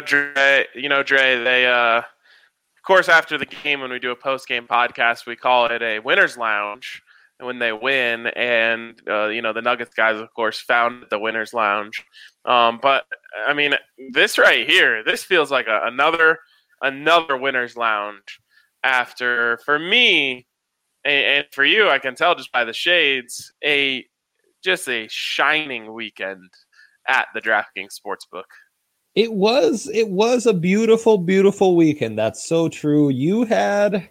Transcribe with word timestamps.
Dre, 0.00 0.66
you 0.74 0.88
know, 0.88 1.02
Dre, 1.02 1.42
they, 1.42 1.66
uh, 1.66 1.98
of 1.98 2.82
course, 2.84 3.08
after 3.08 3.38
the 3.38 3.46
game, 3.46 3.80
when 3.80 3.90
we 3.90 3.98
do 3.98 4.10
a 4.10 4.16
post 4.16 4.48
game 4.48 4.66
podcast, 4.66 5.26
we 5.26 5.36
call 5.36 5.66
it 5.66 5.82
a 5.82 5.98
winner's 6.00 6.36
lounge 6.36 7.02
when 7.38 7.58
they 7.58 7.72
win. 7.72 8.26
And, 8.28 9.00
uh, 9.08 9.28
you 9.28 9.42
know, 9.42 9.52
the 9.52 9.62
Nuggets 9.62 9.94
guys, 9.94 10.18
of 10.20 10.32
course, 10.34 10.60
found 10.60 11.04
the 11.10 11.18
winner's 11.18 11.54
lounge. 11.54 12.04
Um, 12.44 12.78
but 12.82 13.04
I 13.46 13.52
mean, 13.52 13.74
this 14.12 14.38
right 14.38 14.68
here, 14.68 15.04
this 15.04 15.22
feels 15.24 15.50
like 15.50 15.66
a, 15.66 15.82
another, 15.84 16.38
another 16.80 17.36
winner's 17.36 17.76
lounge 17.76 18.40
after, 18.82 19.58
for 19.64 19.78
me, 19.78 20.46
and, 21.04 21.24
and 21.24 21.46
for 21.52 21.64
you, 21.64 21.88
I 21.88 21.98
can 21.98 22.14
tell 22.14 22.34
just 22.34 22.52
by 22.52 22.64
the 22.64 22.72
shades, 22.72 23.52
a 23.64 24.04
just 24.62 24.88
a 24.88 25.06
shining 25.08 25.92
weekend 25.92 26.50
at 27.06 27.28
the 27.34 27.40
DraftKings 27.40 27.94
Sportsbook. 27.98 28.44
It 29.18 29.32
was 29.32 29.90
it 29.92 30.10
was 30.10 30.46
a 30.46 30.54
beautiful, 30.54 31.18
beautiful 31.18 31.74
weekend. 31.74 32.16
That's 32.16 32.44
so 32.44 32.68
true. 32.68 33.08
You 33.08 33.42
had 33.42 34.08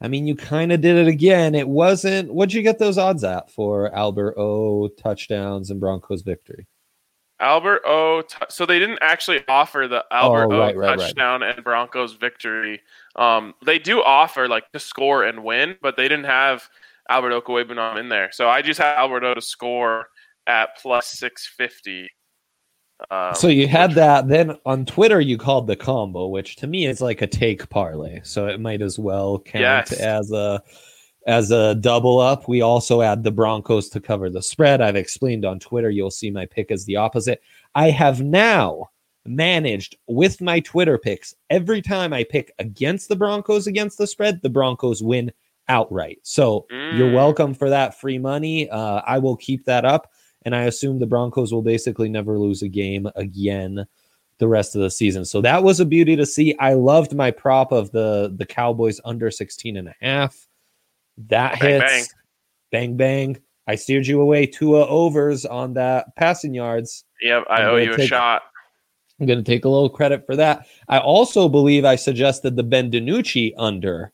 I 0.00 0.08
mean, 0.08 0.26
you 0.26 0.34
kind 0.34 0.72
of 0.72 0.80
did 0.80 0.96
it 0.96 1.06
again. 1.06 1.54
It 1.54 1.68
wasn't 1.68 2.32
what'd 2.32 2.54
you 2.54 2.62
get 2.62 2.78
those 2.78 2.96
odds 2.96 3.24
at 3.24 3.50
for 3.50 3.94
Albert 3.94 4.38
O 4.38 4.88
touchdowns 4.88 5.70
and 5.70 5.78
Broncos 5.78 6.22
victory? 6.22 6.66
Albert 7.40 7.82
O. 7.84 8.22
T- 8.22 8.38
so 8.48 8.64
they 8.64 8.78
didn't 8.78 9.00
actually 9.02 9.44
offer 9.48 9.86
the 9.86 10.02
Albert 10.10 10.48
oh, 10.50 10.60
right, 10.60 10.74
O 10.74 10.78
right, 10.78 10.98
touchdown 10.98 11.42
right. 11.42 11.54
and 11.54 11.62
Broncos 11.62 12.14
victory. 12.14 12.80
Um, 13.16 13.52
they 13.66 13.78
do 13.78 14.02
offer 14.02 14.48
like 14.48 14.72
to 14.72 14.78
score 14.78 15.24
and 15.24 15.44
win, 15.44 15.76
but 15.82 15.98
they 15.98 16.08
didn't 16.08 16.24
have 16.24 16.66
Albert 17.10 17.44
Okwuegbunam 17.44 18.00
in 18.00 18.08
there. 18.08 18.32
So 18.32 18.48
I 18.48 18.62
just 18.62 18.80
had 18.80 18.96
Albert 18.96 19.24
O 19.24 19.34
to 19.34 19.42
score 19.42 20.06
at 20.46 20.70
plus 20.80 21.08
six 21.08 21.46
fifty. 21.46 22.08
Um, 23.10 23.34
so 23.34 23.48
you 23.48 23.68
had 23.68 23.90
which, 23.90 23.96
that. 23.96 24.28
Then 24.28 24.56
on 24.64 24.84
Twitter, 24.86 25.20
you 25.20 25.38
called 25.38 25.66
the 25.66 25.76
combo, 25.76 26.28
which 26.28 26.56
to 26.56 26.66
me 26.66 26.86
is 26.86 27.00
like 27.00 27.22
a 27.22 27.26
take 27.26 27.68
parlay. 27.68 28.20
So 28.22 28.46
it 28.46 28.60
might 28.60 28.82
as 28.82 28.98
well 28.98 29.38
count 29.38 29.90
yes. 29.90 29.92
as 29.92 30.32
a 30.32 30.62
as 31.26 31.50
a 31.50 31.74
double 31.74 32.20
up. 32.20 32.48
We 32.48 32.62
also 32.62 33.02
add 33.02 33.24
the 33.24 33.32
Broncos 33.32 33.88
to 33.90 34.00
cover 34.00 34.30
the 34.30 34.42
spread. 34.42 34.80
I've 34.80 34.96
explained 34.96 35.44
on 35.44 35.58
Twitter. 35.58 35.90
You'll 35.90 36.10
see 36.10 36.30
my 36.30 36.46
pick 36.46 36.70
as 36.70 36.84
the 36.84 36.96
opposite. 36.96 37.42
I 37.74 37.90
have 37.90 38.22
now 38.22 38.90
managed 39.26 39.96
with 40.06 40.40
my 40.40 40.60
Twitter 40.60 40.98
picks. 40.98 41.34
Every 41.50 41.82
time 41.82 42.12
I 42.12 42.24
pick 42.24 42.52
against 42.58 43.08
the 43.08 43.16
Broncos 43.16 43.66
against 43.66 43.98
the 43.98 44.06
spread, 44.06 44.40
the 44.42 44.50
Broncos 44.50 45.02
win 45.02 45.32
outright. 45.68 46.20
So 46.22 46.66
mm. 46.72 46.96
you're 46.96 47.12
welcome 47.12 47.54
for 47.54 47.68
that 47.70 47.98
free 48.00 48.18
money. 48.18 48.70
Uh, 48.70 49.02
I 49.04 49.18
will 49.18 49.36
keep 49.36 49.64
that 49.64 49.84
up. 49.84 50.12
And 50.46 50.54
I 50.54 50.62
assume 50.62 50.98
the 50.98 51.06
Broncos 51.06 51.52
will 51.52 51.60
basically 51.60 52.08
never 52.08 52.38
lose 52.38 52.62
a 52.62 52.68
game 52.68 53.08
again 53.16 53.84
the 54.38 54.46
rest 54.48 54.76
of 54.76 54.80
the 54.80 54.90
season. 54.90 55.24
So 55.24 55.40
that 55.40 55.64
was 55.64 55.80
a 55.80 55.84
beauty 55.84 56.14
to 56.14 56.24
see. 56.24 56.56
I 56.58 56.74
loved 56.74 57.14
my 57.14 57.32
prop 57.32 57.72
of 57.72 57.90
the 57.90 58.32
the 58.34 58.46
Cowboys 58.46 59.00
under 59.04 59.30
16 59.30 59.76
and 59.76 59.88
a 59.88 59.94
half. 60.00 60.46
That 61.28 61.58
bang, 61.58 61.80
hits. 61.80 61.92
Bang. 61.92 62.06
bang 62.70 62.96
bang. 62.96 63.42
I 63.66 63.74
steered 63.74 64.06
you 64.06 64.20
away 64.20 64.46
two 64.46 64.76
overs 64.76 65.44
on 65.44 65.74
that 65.74 66.14
passing 66.14 66.54
yards. 66.54 67.04
Yep, 67.20 67.44
I 67.50 67.62
I'm 67.62 67.68
owe 67.68 67.76
you 67.76 67.90
take, 67.90 67.98
a 67.98 68.06
shot. 68.06 68.42
I'm 69.20 69.26
going 69.26 69.42
to 69.42 69.44
take 69.44 69.64
a 69.64 69.68
little 69.68 69.90
credit 69.90 70.24
for 70.26 70.36
that. 70.36 70.68
I 70.88 70.98
also 70.98 71.48
believe 71.48 71.84
I 71.84 71.96
suggested 71.96 72.54
the 72.54 72.62
Ben 72.62 72.92
DiNucci 72.92 73.54
under 73.58 74.12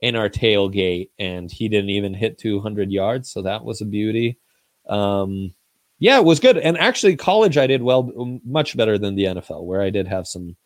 in 0.00 0.16
our 0.16 0.28
tailgate, 0.28 1.08
and 1.18 1.50
he 1.50 1.68
didn't 1.68 1.90
even 1.90 2.12
hit 2.12 2.36
200 2.36 2.90
yards. 2.90 3.30
So 3.30 3.40
that 3.42 3.64
was 3.64 3.80
a 3.80 3.86
beauty. 3.86 4.38
Um, 4.86 5.54
yeah, 6.02 6.18
it 6.18 6.24
was 6.24 6.40
good. 6.40 6.58
And 6.58 6.76
actually, 6.78 7.14
college 7.14 7.56
I 7.56 7.68
did 7.68 7.80
well, 7.80 8.40
much 8.44 8.76
better 8.76 8.98
than 8.98 9.14
the 9.14 9.26
NFL, 9.26 9.62
where 9.62 9.80
I 9.80 9.90
did 9.90 10.08
have 10.08 10.26
some 10.26 10.56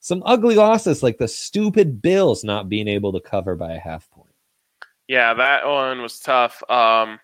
some 0.00 0.22
ugly 0.26 0.54
losses, 0.54 1.02
like 1.02 1.16
the 1.16 1.28
stupid 1.28 2.02
Bills 2.02 2.44
not 2.44 2.68
being 2.68 2.88
able 2.88 3.10
to 3.14 3.20
cover 3.20 3.56
by 3.56 3.72
a 3.72 3.78
half 3.78 4.10
point. 4.10 4.34
Yeah, 5.08 5.32
that 5.32 5.66
one 5.66 6.02
was 6.02 6.20
tough. 6.20 6.62
Um, 6.68 7.18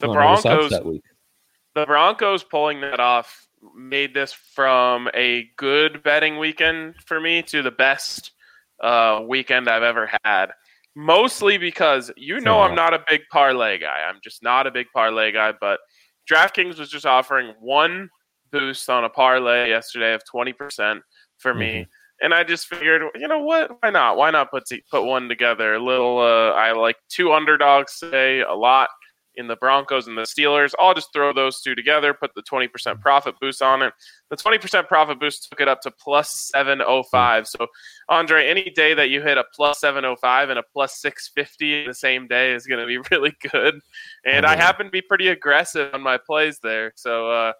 the 0.00 0.08
oh, 0.08 0.12
Broncos, 0.12 0.70
the 0.70 1.86
Broncos 1.86 2.44
pulling 2.44 2.82
that 2.82 3.00
off 3.00 3.48
made 3.74 4.12
this 4.12 4.34
from 4.34 5.08
a 5.14 5.48
good 5.56 6.02
betting 6.02 6.38
weekend 6.38 6.96
for 7.06 7.18
me 7.18 7.40
to 7.44 7.62
the 7.62 7.70
best 7.70 8.32
uh, 8.82 9.22
weekend 9.26 9.66
I've 9.66 9.82
ever 9.82 10.10
had. 10.24 10.48
Mostly 10.94 11.56
because 11.56 12.10
you 12.18 12.40
know 12.40 12.60
I'm 12.60 12.74
not 12.74 12.92
a 12.92 13.02
big 13.08 13.22
parlay 13.32 13.78
guy. 13.78 14.02
I'm 14.06 14.18
just 14.22 14.42
not 14.42 14.66
a 14.66 14.70
big 14.70 14.88
parlay 14.92 15.32
guy. 15.32 15.54
But 15.58 15.80
DraftKings 16.30 16.78
was 16.78 16.90
just 16.90 17.06
offering 17.06 17.54
one 17.60 18.08
boost 18.52 18.88
on 18.88 19.04
a 19.04 19.08
parlay 19.08 19.68
yesterday 19.68 20.14
of 20.14 20.22
20% 20.32 21.00
for 21.38 21.54
me. 21.54 21.66
Mm-hmm. 21.66 21.90
And 22.20 22.34
I 22.34 22.42
just 22.42 22.66
figured, 22.66 23.02
you 23.14 23.28
know 23.28 23.40
what? 23.40 23.70
Why 23.80 23.90
not? 23.90 24.16
Why 24.16 24.30
not 24.30 24.50
put 24.50 24.64
put 24.90 25.04
one 25.04 25.28
together? 25.28 25.74
A 25.74 25.82
little. 25.82 26.18
Uh, 26.18 26.50
I 26.50 26.72
like 26.72 26.96
two 27.08 27.32
underdogs 27.32 27.96
today. 28.00 28.40
A 28.40 28.54
lot 28.54 28.88
in 29.38 29.46
the 29.46 29.56
Broncos 29.56 30.08
and 30.08 30.18
the 30.18 30.22
Steelers. 30.22 30.74
I'll 30.78 30.92
just 30.92 31.12
throw 31.12 31.32
those 31.32 31.60
two 31.60 31.74
together, 31.74 32.12
put 32.12 32.34
the 32.34 32.42
20% 32.42 33.00
profit 33.00 33.36
boost 33.40 33.62
on 33.62 33.82
it. 33.82 33.94
The 34.30 34.36
20% 34.36 34.88
profit 34.88 35.20
boost 35.20 35.48
took 35.48 35.60
it 35.60 35.68
up 35.68 35.80
to 35.82 35.90
plus 35.90 36.50
705. 36.52 37.46
So, 37.46 37.66
Andre, 38.08 38.46
any 38.46 38.70
day 38.70 38.94
that 38.94 39.08
you 39.08 39.22
hit 39.22 39.38
a 39.38 39.44
plus 39.54 39.80
705 39.80 40.50
and 40.50 40.58
a 40.58 40.64
plus 40.72 41.00
650 41.00 41.82
in 41.82 41.86
the 41.86 41.94
same 41.94 42.26
day 42.26 42.52
is 42.52 42.66
going 42.66 42.80
to 42.80 42.86
be 42.86 42.98
really 43.10 43.34
good. 43.50 43.80
And 44.26 44.44
I 44.44 44.56
happen 44.56 44.86
to 44.86 44.92
be 44.92 45.02
pretty 45.02 45.28
aggressive 45.28 45.94
on 45.94 46.02
my 46.02 46.18
plays 46.18 46.58
there. 46.62 46.92
So, 46.96 47.30
uh, 47.30 47.52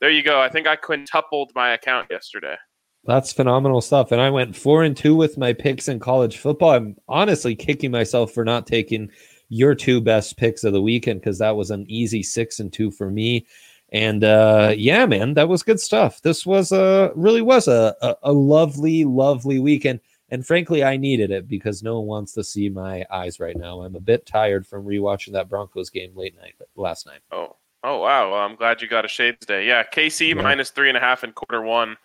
there 0.00 0.10
you 0.10 0.22
go. 0.22 0.40
I 0.40 0.48
think 0.48 0.66
I 0.66 0.76
quintupled 0.76 1.52
my 1.54 1.70
account 1.70 2.08
yesterday. 2.10 2.56
That's 3.04 3.32
phenomenal 3.32 3.80
stuff. 3.80 4.10
And 4.10 4.20
I 4.20 4.30
went 4.30 4.56
four 4.56 4.82
and 4.82 4.96
two 4.96 5.14
with 5.14 5.38
my 5.38 5.52
picks 5.52 5.86
in 5.86 6.00
college 6.00 6.38
football. 6.38 6.70
I'm 6.70 6.96
honestly 7.08 7.54
kicking 7.54 7.92
myself 7.92 8.32
for 8.32 8.44
not 8.44 8.66
taking 8.66 9.10
your 9.48 9.74
two 9.74 10.00
best 10.00 10.36
picks 10.36 10.64
of 10.64 10.72
the 10.72 10.82
weekend 10.82 11.20
because 11.20 11.38
that 11.38 11.56
was 11.56 11.70
an 11.70 11.84
easy 11.88 12.22
six 12.22 12.60
and 12.60 12.72
two 12.72 12.90
for 12.90 13.10
me. 13.10 13.46
And 13.92 14.24
uh, 14.24 14.74
yeah, 14.76 15.06
man, 15.06 15.34
that 15.34 15.48
was 15.48 15.62
good 15.62 15.80
stuff. 15.80 16.20
This 16.22 16.44
was 16.44 16.72
a 16.72 17.12
really 17.14 17.42
was 17.42 17.68
a, 17.68 17.94
a, 18.02 18.16
a 18.24 18.32
lovely, 18.32 19.04
lovely 19.04 19.58
weekend. 19.58 20.00
And 20.28 20.44
frankly, 20.44 20.82
I 20.82 20.96
needed 20.96 21.30
it 21.30 21.46
because 21.46 21.84
no 21.84 22.00
one 22.00 22.06
wants 22.08 22.32
to 22.32 22.42
see 22.42 22.68
my 22.68 23.04
eyes 23.12 23.38
right 23.38 23.56
now. 23.56 23.82
I'm 23.82 23.94
a 23.94 24.00
bit 24.00 24.26
tired 24.26 24.66
from 24.66 24.84
rewatching 24.84 25.32
that 25.32 25.48
Broncos 25.48 25.88
game 25.90 26.10
late 26.16 26.34
night 26.36 26.54
last 26.74 27.06
night. 27.06 27.20
Oh, 27.30 27.54
oh 27.84 28.00
wow! 28.00 28.32
Well, 28.32 28.40
I'm 28.40 28.56
glad 28.56 28.82
you 28.82 28.88
got 28.88 29.04
a 29.04 29.08
shades 29.08 29.46
day. 29.46 29.68
Yeah, 29.68 29.84
KC 29.84 30.34
yeah. 30.34 30.42
minus 30.42 30.70
three 30.70 30.88
and 30.88 30.98
a 30.98 31.00
half 31.00 31.22
in 31.22 31.30
quarter 31.30 31.62
one. 31.62 31.96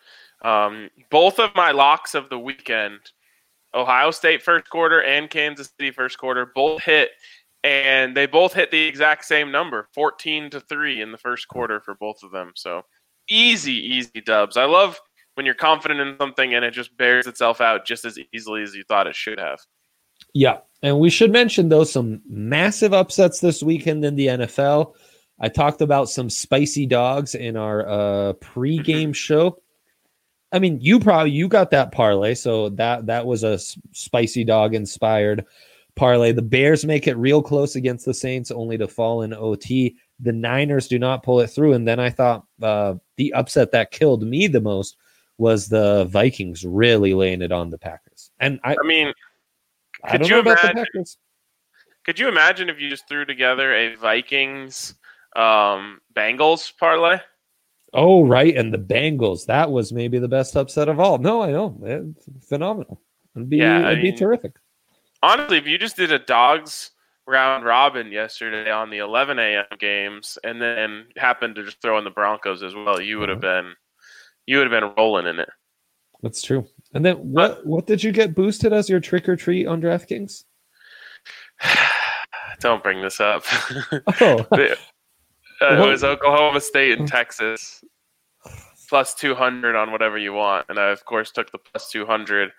Um, 0.43 0.91
both 1.09 1.39
of 1.39 1.55
my 1.55 1.71
locks 1.71 2.13
of 2.13 2.29
the 2.29 2.37
weekend 2.37 2.99
Ohio 3.73 4.11
State 4.11 4.43
first 4.43 4.69
quarter 4.69 5.01
and 5.01 5.29
Kansas 5.29 5.71
City 5.77 5.91
first 5.91 6.17
quarter 6.17 6.51
both 6.53 6.83
hit, 6.83 7.09
and 7.63 8.15
they 8.15 8.25
both 8.25 8.53
hit 8.53 8.71
the 8.71 8.81
exact 8.81 9.25
same 9.25 9.51
number, 9.51 9.87
fourteen 9.93 10.49
to 10.49 10.59
three 10.59 11.01
in 11.01 11.11
the 11.11 11.17
first 11.17 11.47
quarter 11.47 11.79
for 11.79 11.95
both 11.95 12.23
of 12.23 12.31
them. 12.31 12.51
So 12.55 12.83
easy, 13.29 13.73
easy 13.73 14.21
dubs. 14.21 14.57
I 14.57 14.65
love 14.65 14.99
when 15.35 15.45
you're 15.45 15.55
confident 15.55 15.99
in 15.99 16.17
something 16.17 16.53
and 16.53 16.65
it 16.65 16.71
just 16.71 16.95
bears 16.97 17.27
itself 17.27 17.61
out 17.61 17.85
just 17.85 18.05
as 18.05 18.19
easily 18.33 18.63
as 18.63 18.75
you 18.75 18.83
thought 18.83 19.07
it 19.07 19.15
should 19.15 19.39
have. 19.39 19.59
Yeah, 20.33 20.57
and 20.83 20.99
we 20.99 21.09
should 21.09 21.31
mention 21.31 21.69
though 21.69 21.83
some 21.83 22.21
massive 22.27 22.93
upsets 22.93 23.39
this 23.39 23.63
weekend 23.63 24.05
in 24.05 24.15
the 24.15 24.27
NFL. 24.27 24.93
I 25.39 25.49
talked 25.49 25.81
about 25.81 26.09
some 26.09 26.29
spicy 26.29 26.85
dogs 26.85 27.33
in 27.33 27.57
our 27.57 27.87
uh, 27.87 28.33
pre-game 28.33 29.13
show. 29.13 29.61
I 30.51 30.59
mean, 30.59 30.79
you 30.81 30.99
probably 30.99 31.31
you 31.31 31.47
got 31.47 31.71
that 31.71 31.91
parlay, 31.91 32.33
so 32.33 32.69
that 32.69 33.05
that 33.05 33.25
was 33.25 33.43
a 33.43 33.57
spicy 33.57 34.43
dog 34.43 34.75
inspired 34.75 35.45
parlay. 35.95 36.31
The 36.31 36.41
Bears 36.41 36.85
make 36.85 37.07
it 37.07 37.15
real 37.17 37.41
close 37.41 37.75
against 37.75 38.05
the 38.05 38.13
Saints, 38.13 38.51
only 38.51 38.77
to 38.77 38.87
fall 38.87 39.21
in 39.21 39.33
OT. 39.33 39.95
The 40.19 40.33
Niners 40.33 40.87
do 40.87 40.99
not 40.99 41.23
pull 41.23 41.39
it 41.39 41.47
through, 41.47 41.73
and 41.73 41.87
then 41.87 41.99
I 41.99 42.09
thought 42.09 42.45
uh, 42.61 42.95
the 43.17 43.33
upset 43.33 43.71
that 43.71 43.91
killed 43.91 44.23
me 44.23 44.47
the 44.47 44.61
most 44.61 44.97
was 45.37 45.69
the 45.69 46.05
Vikings 46.05 46.65
really 46.65 47.13
laying 47.13 47.41
it 47.41 47.51
on 47.51 47.69
the 47.69 47.77
Packers. 47.77 48.31
And 48.39 48.59
I, 48.63 48.73
I 48.73 48.85
mean, 48.85 49.13
could 50.09 50.27
you 50.27 50.39
imagine? 50.39 50.85
Could 52.03 52.19
you 52.19 52.27
imagine 52.27 52.69
if 52.69 52.79
you 52.79 52.89
just 52.89 53.07
threw 53.07 53.25
together 53.25 53.73
a 53.73 53.95
Vikings 53.95 54.95
um, 55.35 56.01
Bengals 56.15 56.71
parlay? 56.77 57.19
Oh, 57.93 58.25
right. 58.25 58.55
And 58.55 58.73
the 58.73 58.77
Bengals. 58.77 59.45
That 59.45 59.71
was 59.71 59.91
maybe 59.91 60.19
the 60.19 60.27
best 60.27 60.55
upset 60.55 60.89
of 60.89 60.99
all. 60.99 61.17
No, 61.17 61.41
I 61.41 61.51
know. 61.51 61.77
It's 61.83 62.47
phenomenal. 62.47 63.01
It'd 63.35 63.49
be, 63.49 63.57
yeah, 63.57 63.87
it'd 63.87 64.03
mean, 64.03 64.13
be 64.13 64.17
terrific. 64.17 64.53
Honestly, 65.23 65.57
if 65.57 65.67
you 65.67 65.77
just 65.77 65.95
did 65.95 66.11
a 66.11 66.19
dogs 66.19 66.91
round 67.27 67.63
robin 67.63 68.11
yesterday 68.11 68.71
on 68.71 68.89
the 68.89 68.97
11 68.97 69.37
a.m. 69.39 69.63
games 69.79 70.37
and 70.43 70.61
then 70.61 71.05
happened 71.17 71.55
to 71.55 71.63
just 71.63 71.81
throw 71.81 71.97
in 71.97 72.03
the 72.03 72.09
Broncos 72.09 72.63
as 72.63 72.73
well, 72.73 72.99
you 72.99 73.19
would 73.19 73.29
have 73.29 73.43
uh-huh. 73.43 73.61
been 73.61 73.73
you 74.47 74.57
would 74.57 74.71
have 74.71 74.81
been 74.81 74.93
rolling 74.97 75.27
in 75.27 75.39
it. 75.39 75.49
That's 76.21 76.41
true. 76.41 76.67
And 76.93 77.05
then 77.05 77.17
what 77.17 77.51
uh, 77.51 77.55
what 77.63 77.87
did 77.87 78.03
you 78.03 78.11
get 78.11 78.35
boosted 78.35 78.73
as 78.73 78.89
your 78.89 78.99
trick 78.99 79.29
or 79.29 79.35
treat 79.35 79.67
on 79.67 79.81
DraftKings? 79.81 80.43
Don't 82.59 82.83
bring 82.83 83.01
this 83.01 83.19
up. 83.19 83.43
Oh. 84.21 84.45
Uh, 85.61 85.75
it 85.75 85.87
was 85.87 86.03
Oklahoma 86.03 86.59
State 86.59 86.97
and 86.97 87.07
Texas. 87.07 87.83
plus 88.89 89.13
200 89.13 89.75
on 89.75 89.91
whatever 89.91 90.17
you 90.17 90.33
want. 90.33 90.65
And 90.67 90.77
I, 90.77 90.89
of 90.89 91.05
course, 91.05 91.31
took 91.31 91.49
the 91.51 91.57
plus 91.57 91.89
200 91.91 92.51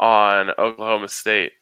on 0.00 0.50
Oklahoma 0.58 1.08
State. 1.08 1.52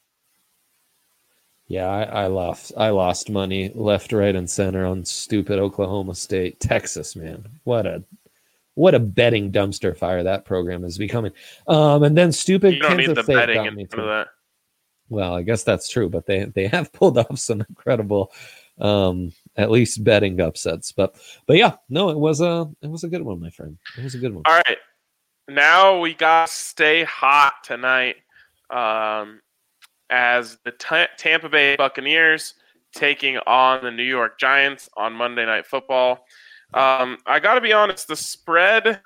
Yeah, 1.67 1.87
I, 1.87 2.02
I, 2.02 2.26
lost. 2.29 2.73
I 2.76 2.91
lost 2.91 3.31
money 3.31 3.70
left, 3.75 4.12
right, 4.12 4.35
and 4.35 4.49
center 4.49 4.87
on 4.87 5.05
stupid 5.05 5.58
Oklahoma 5.58 6.14
State, 6.14 6.61
Texas. 6.61 7.17
Man, 7.17 7.46
what 7.64 7.87
a 7.87 8.02
what 8.75 8.94
a 8.94 8.99
betting 8.99 9.52
dumpster 9.52 9.96
fire 9.96 10.23
that 10.23 10.44
program 10.44 10.85
is 10.85 10.99
becoming. 10.99 11.32
Um, 11.67 12.02
and 12.02 12.17
then 12.17 12.32
stupid 12.32 12.75
you 12.75 12.81
don't 12.81 12.99
Kansas 12.99 13.25
State 13.25 13.55
front 13.55 13.93
of 13.93 14.06
that. 14.06 14.29
Well, 15.08 15.35
I 15.35 15.43
guess 15.43 15.64
that's 15.64 15.88
true, 15.88 16.08
but 16.08 16.26
they 16.26 16.44
they 16.44 16.67
have 16.69 16.93
pulled 16.93 17.19
off 17.19 17.38
some 17.38 17.61
incredible, 17.61 18.32
um, 18.79 19.32
at 19.56 19.71
least 19.71 20.05
betting 20.05 20.41
upsets. 20.41 20.93
But 20.93 21.17
but 21.47 21.56
yeah, 21.56 21.77
no, 21.89 22.11
it 22.11 22.19
was 22.19 22.41
a 22.41 22.71
it 22.83 22.91
was 22.91 23.05
a 23.05 23.09
good 23.09 23.23
one, 23.23 23.41
my 23.41 23.51
friend. 23.51 23.79
It 23.97 24.05
was 24.05 24.15
a 24.15 24.19
good 24.19 24.35
one. 24.35 24.43
All 24.47 24.61
right, 24.67 24.79
now 25.49 25.99
we 26.01 26.15
got 26.15 26.49
stay 26.49 27.05
hot 27.05 27.55
tonight, 27.65 28.17
um, 28.71 29.41
as 30.11 30.59
the 30.65 30.73
t- 30.73 31.06
Tampa 31.17 31.49
Bay 31.49 31.77
Buccaneers 31.77 32.55
taking 32.95 33.39
on 33.39 33.83
the 33.83 33.91
New 33.91 34.05
York 34.05 34.39
Giants 34.39 34.89
on 34.97 35.12
Monday 35.12 35.45
Night 35.45 35.67
Football. 35.67 36.25
Um, 36.73 37.19
I 37.27 37.39
got 37.41 37.55
to 37.55 37.61
be 37.61 37.73
honest, 37.73 38.09
the 38.09 38.17
spread 38.17 39.01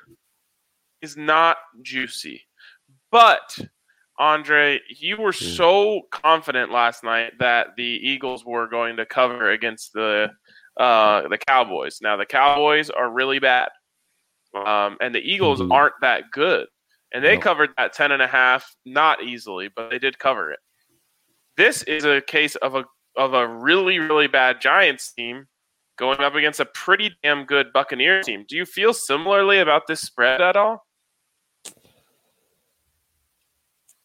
is 1.03 1.17
not 1.17 1.59
juicy, 1.83 2.43
but 3.11 3.59
Andre, 4.19 4.81
you 4.89 5.17
were 5.17 5.33
hmm. 5.33 5.45
so 5.45 6.03
confident 6.11 6.73
last 6.73 7.05
night 7.05 7.33
that 7.39 7.69
the 7.77 7.85
Eagles 7.85 8.45
were 8.45 8.67
going 8.67 8.97
to 8.97 9.07
cover 9.07 9.51
against 9.51 9.93
the 9.93 10.31
uh, 10.79 11.27
the 11.29 11.39
Cowboys. 11.39 12.01
Now 12.03 12.17
the 12.17 12.27
Cowboys 12.27 12.91
are 12.91 13.11
really 13.11 13.39
bad, 13.39 13.69
um, 14.55 14.97
and 15.01 15.15
the 15.15 15.21
Eagles 15.21 15.61
mm-hmm. 15.61 15.73
aren't 15.73 15.95
that 16.03 16.25
good. 16.33 16.67
And 17.13 17.25
they 17.25 17.37
no. 17.37 17.43
covered 17.43 17.71
that 17.77 17.93
ten 17.93 18.13
and 18.13 18.23
a 18.23 18.27
half 18.27 18.75
not 18.85 19.23
easily, 19.23 19.71
but 19.75 19.91
they 19.91 19.99
did 19.99 20.19
cover 20.19 20.53
it. 20.53 20.59
This 21.57 21.83
is 21.85 22.05
a 22.05 22.21
case 22.21 22.57
of 22.57 22.75
a 22.75 22.85
of 23.17 23.35
a 23.35 23.47
really 23.47 23.99
really 23.99 24.27
bad 24.27 24.61
Giants 24.61 25.13
team 25.13 25.47
going 25.97 26.21
up 26.21 26.35
against 26.35 26.61
a 26.61 26.65
pretty 26.65 27.11
damn 27.23 27.45
good 27.45 27.73
Buccaneer 27.73 28.23
team. 28.23 28.45
Do 28.49 28.57
you 28.57 28.65
feel 28.65 28.93
similarly 28.93 29.59
about 29.59 29.87
this 29.87 30.01
spread 30.01 30.41
at 30.41 30.57
all? 30.57 30.87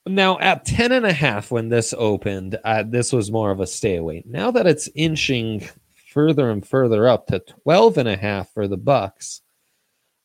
Now 0.06 0.38
at 0.40 0.66
10 0.66 0.92
and 0.92 1.06
a 1.06 1.14
half 1.14 1.50
when 1.50 1.70
this 1.70 1.94
opened, 1.98 2.60
uh, 2.64 2.84
this 2.84 3.14
was 3.14 3.32
more 3.32 3.52
of 3.52 3.62
a 3.62 3.68
stay 3.68 3.96
away. 3.96 4.24
Now 4.26 4.52
that 4.52 4.68
it's 4.68 4.90
inching 4.96 5.68
further 6.12 6.50
and 6.50 6.66
further 6.66 7.08
up 7.08 7.28
to 7.28 7.40
12 7.40 7.98
and 7.98 8.10
a 8.10 8.18
half 8.18 8.52
for 8.54 8.68
the 8.68 8.78
Bucks, 8.78 9.42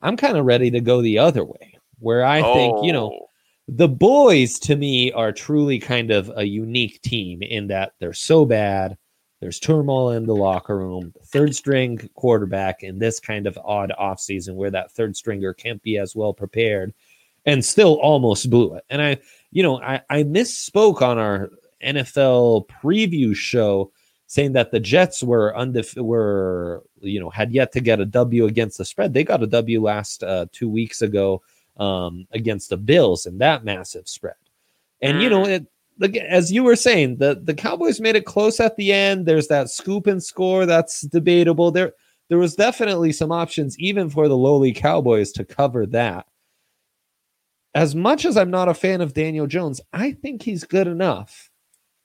I'm 0.02 0.16
kind 0.16 0.36
of 0.36 0.44
ready 0.46 0.70
to 0.72 0.80
go 0.80 1.00
the 1.00 1.18
other 1.18 1.44
way. 1.44 1.78
Where 2.00 2.24
I 2.24 2.40
oh. 2.40 2.54
think, 2.54 2.84
you 2.84 2.92
know, 2.92 3.12
oh. 3.12 3.28
the 3.68 3.88
boys 3.88 4.58
to 4.60 4.76
me 4.76 5.12
are 5.12 5.32
truly 5.32 5.78
kind 5.78 6.10
of 6.10 6.30
a 6.34 6.44
unique 6.44 7.00
team 7.02 7.42
in 7.42 7.68
that 7.68 7.92
they're 8.00 8.12
so 8.12 8.44
bad. 8.44 8.96
There's 9.40 9.60
turmoil 9.60 10.10
in 10.10 10.26
the 10.26 10.34
locker 10.34 10.76
room. 10.76 11.12
Third 11.26 11.54
string 11.54 12.10
quarterback 12.14 12.82
in 12.82 12.98
this 12.98 13.20
kind 13.20 13.46
of 13.46 13.58
odd 13.64 13.92
offseason 13.98 14.54
where 14.54 14.72
that 14.72 14.90
third 14.92 15.16
stringer 15.16 15.54
can't 15.54 15.82
be 15.82 15.98
as 15.98 16.16
well 16.16 16.32
prepared 16.34 16.92
and 17.46 17.64
still 17.64 17.94
almost 17.94 18.50
blew 18.50 18.74
it. 18.74 18.84
And 18.90 19.00
I 19.00 19.18
you 19.50 19.62
know, 19.62 19.80
I, 19.80 20.02
I 20.10 20.22
misspoke 20.24 21.02
on 21.02 21.18
our 21.18 21.50
NFL 21.84 22.68
preview 22.68 23.34
show 23.34 23.92
saying 24.26 24.52
that 24.52 24.70
the 24.70 24.80
Jets 24.80 25.22
were 25.22 25.54
undef- 25.56 26.00
were 26.00 26.84
you 27.00 27.20
know 27.20 27.30
had 27.30 27.52
yet 27.52 27.72
to 27.72 27.80
get 27.80 28.00
a 28.00 28.04
W 28.04 28.46
against 28.46 28.78
the 28.78 28.84
spread. 28.84 29.14
They 29.14 29.24
got 29.24 29.42
a 29.42 29.46
W 29.46 29.82
last 29.82 30.22
uh, 30.22 30.46
two 30.52 30.68
weeks 30.68 31.02
ago 31.02 31.42
um, 31.78 32.26
against 32.32 32.70
the 32.70 32.76
Bills 32.76 33.26
in 33.26 33.38
that 33.38 33.64
massive 33.64 34.08
spread. 34.08 34.34
And 35.00 35.22
you 35.22 35.30
know, 35.30 35.44
mm. 35.44 35.48
it 35.50 35.66
as 36.28 36.52
you 36.52 36.62
were 36.62 36.76
saying, 36.76 37.16
the 37.16 37.40
the 37.42 37.54
Cowboys 37.54 38.00
made 38.00 38.16
it 38.16 38.26
close 38.26 38.60
at 38.60 38.76
the 38.76 38.92
end. 38.92 39.26
There's 39.26 39.48
that 39.48 39.70
scoop 39.70 40.06
and 40.06 40.22
score 40.22 40.66
that's 40.66 41.02
debatable. 41.02 41.70
There 41.70 41.92
there 42.28 42.38
was 42.38 42.54
definitely 42.54 43.12
some 43.12 43.32
options 43.32 43.78
even 43.78 44.10
for 44.10 44.28
the 44.28 44.36
lowly 44.36 44.72
Cowboys 44.72 45.32
to 45.32 45.44
cover 45.44 45.86
that 45.86 46.26
as 47.74 47.94
much 47.94 48.24
as 48.24 48.36
I'm 48.36 48.50
not 48.50 48.68
a 48.68 48.74
fan 48.74 49.00
of 49.00 49.14
Daniel 49.14 49.46
Jones, 49.46 49.80
I 49.92 50.12
think 50.12 50.42
he's 50.42 50.64
good 50.64 50.86
enough 50.86 51.50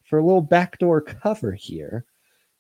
for 0.04 0.19
a 0.19 0.25
little 0.25 0.42
backdoor 0.42 1.01
cover 1.01 1.54
here. 1.54 2.06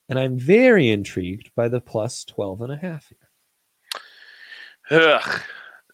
And 0.09 0.19
I'm 0.19 0.37
very 0.37 0.89
intrigued 0.89 1.51
by 1.55 1.67
the 1.67 1.81
plus 1.81 2.25
12 2.25 2.61
and 2.61 2.73
a 2.73 2.77
half 2.77 3.07
here. 4.89 5.01
Ugh. 5.21 5.41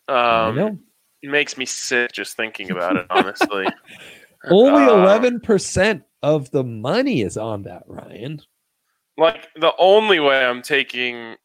Um. 0.07 0.79
It 1.21 1.29
makes 1.29 1.57
me 1.57 1.65
sick 1.65 2.13
just 2.13 2.37
thinking 2.37 2.71
about 2.71 2.95
it, 2.95 3.05
honestly. 3.09 3.67
Only 4.49 4.83
uh, 4.83 5.19
11% 5.19 6.03
of 6.23 6.49
the 6.51 6.63
money 6.63 7.21
is 7.21 7.35
on 7.35 7.63
that, 7.63 7.83
Ryan. 7.87 8.41
Like, 9.17 9.49
the 9.59 9.73
only 9.77 10.21
way 10.21 10.45
I'm 10.45 10.61
taking 10.61 11.35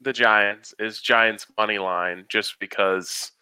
the 0.00 0.14
Giants 0.14 0.74
is 0.78 1.02
Giants 1.02 1.46
money 1.58 1.78
line 1.78 2.24
just 2.30 2.58
because 2.58 3.32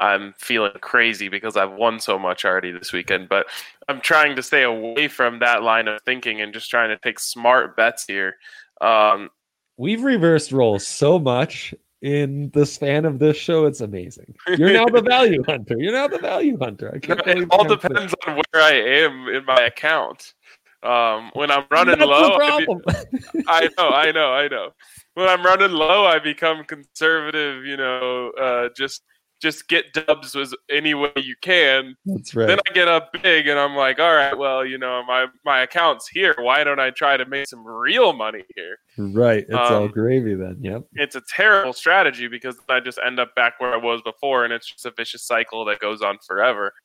I'm 0.00 0.34
feeling 0.38 0.72
crazy 0.80 1.28
because 1.28 1.56
I've 1.56 1.72
won 1.72 2.00
so 2.00 2.18
much 2.18 2.44
already 2.44 2.72
this 2.72 2.92
weekend. 2.92 3.28
But 3.28 3.46
I'm 3.88 4.00
trying 4.00 4.34
to 4.36 4.42
stay 4.42 4.62
away 4.62 5.08
from 5.08 5.38
that 5.40 5.62
line 5.62 5.88
of 5.88 6.00
thinking 6.02 6.40
and 6.40 6.52
just 6.52 6.70
trying 6.70 6.88
to 6.88 6.96
take 6.96 7.18
smart 7.20 7.76
bets 7.76 8.04
here. 8.06 8.36
Um, 8.80 9.30
We've 9.76 10.02
reversed 10.02 10.52
roles 10.52 10.86
so 10.86 11.18
much 11.18 11.74
in 12.02 12.50
the 12.50 12.64
span 12.64 13.04
of 13.04 13.18
this 13.18 13.36
show. 13.36 13.66
It's 13.66 13.80
amazing. 13.80 14.34
You're 14.56 14.72
now 14.72 14.86
the 14.86 15.02
value 15.08 15.42
hunter. 15.46 15.76
You're 15.78 15.92
now 15.92 16.08
the 16.08 16.18
value 16.18 16.58
hunter. 16.58 16.98
it 17.02 17.46
all 17.50 17.64
depends 17.64 18.14
on 18.26 18.36
where 18.36 18.62
I 18.62 18.72
am 18.72 19.28
in 19.28 19.44
my 19.44 19.62
account. 19.62 20.34
Um, 20.82 21.30
when 21.34 21.50
I'm 21.50 21.64
running 21.70 21.98
That's 21.98 22.08
low, 22.08 22.38
I, 22.40 22.64
be, 22.64 23.44
I 23.48 23.68
know, 23.76 23.88
I 23.90 24.12
know, 24.12 24.32
I 24.32 24.48
know. 24.48 24.70
When 25.12 25.28
I'm 25.28 25.44
running 25.44 25.72
low, 25.72 26.06
I 26.06 26.18
become 26.18 26.64
conservative. 26.64 27.66
You 27.66 27.76
know, 27.76 28.30
uh, 28.40 28.68
just 28.74 29.02
just 29.40 29.68
get 29.68 29.92
dubs 29.94 30.36
as 30.36 30.54
any 30.70 30.94
way 30.94 31.10
you 31.16 31.34
can. 31.40 31.96
That's 32.04 32.34
right. 32.34 32.46
Then 32.46 32.58
I 32.68 32.72
get 32.72 32.88
up 32.88 33.12
big 33.22 33.48
and 33.48 33.58
I'm 33.58 33.74
like, 33.74 33.98
all 33.98 34.14
right, 34.14 34.36
well, 34.36 34.64
you 34.64 34.78
know, 34.78 35.02
my 35.06 35.26
my 35.44 35.62
account's 35.62 36.06
here. 36.08 36.34
Why 36.38 36.62
don't 36.62 36.78
I 36.78 36.90
try 36.90 37.16
to 37.16 37.24
make 37.24 37.48
some 37.48 37.66
real 37.66 38.12
money 38.12 38.44
here? 38.54 38.78
Right. 38.98 39.44
It's 39.48 39.54
um, 39.54 39.72
all 39.72 39.88
gravy 39.88 40.34
then. 40.34 40.58
Yep. 40.60 40.82
It's 40.94 41.16
a 41.16 41.22
terrible 41.34 41.72
strategy 41.72 42.28
because 42.28 42.56
I 42.68 42.80
just 42.80 42.98
end 43.04 43.18
up 43.18 43.34
back 43.34 43.54
where 43.58 43.72
I 43.72 43.78
was 43.78 44.02
before 44.02 44.44
and 44.44 44.52
it's 44.52 44.70
just 44.70 44.84
a 44.84 44.92
vicious 44.96 45.22
cycle 45.22 45.64
that 45.64 45.80
goes 45.80 46.02
on 46.02 46.18
forever. 46.26 46.72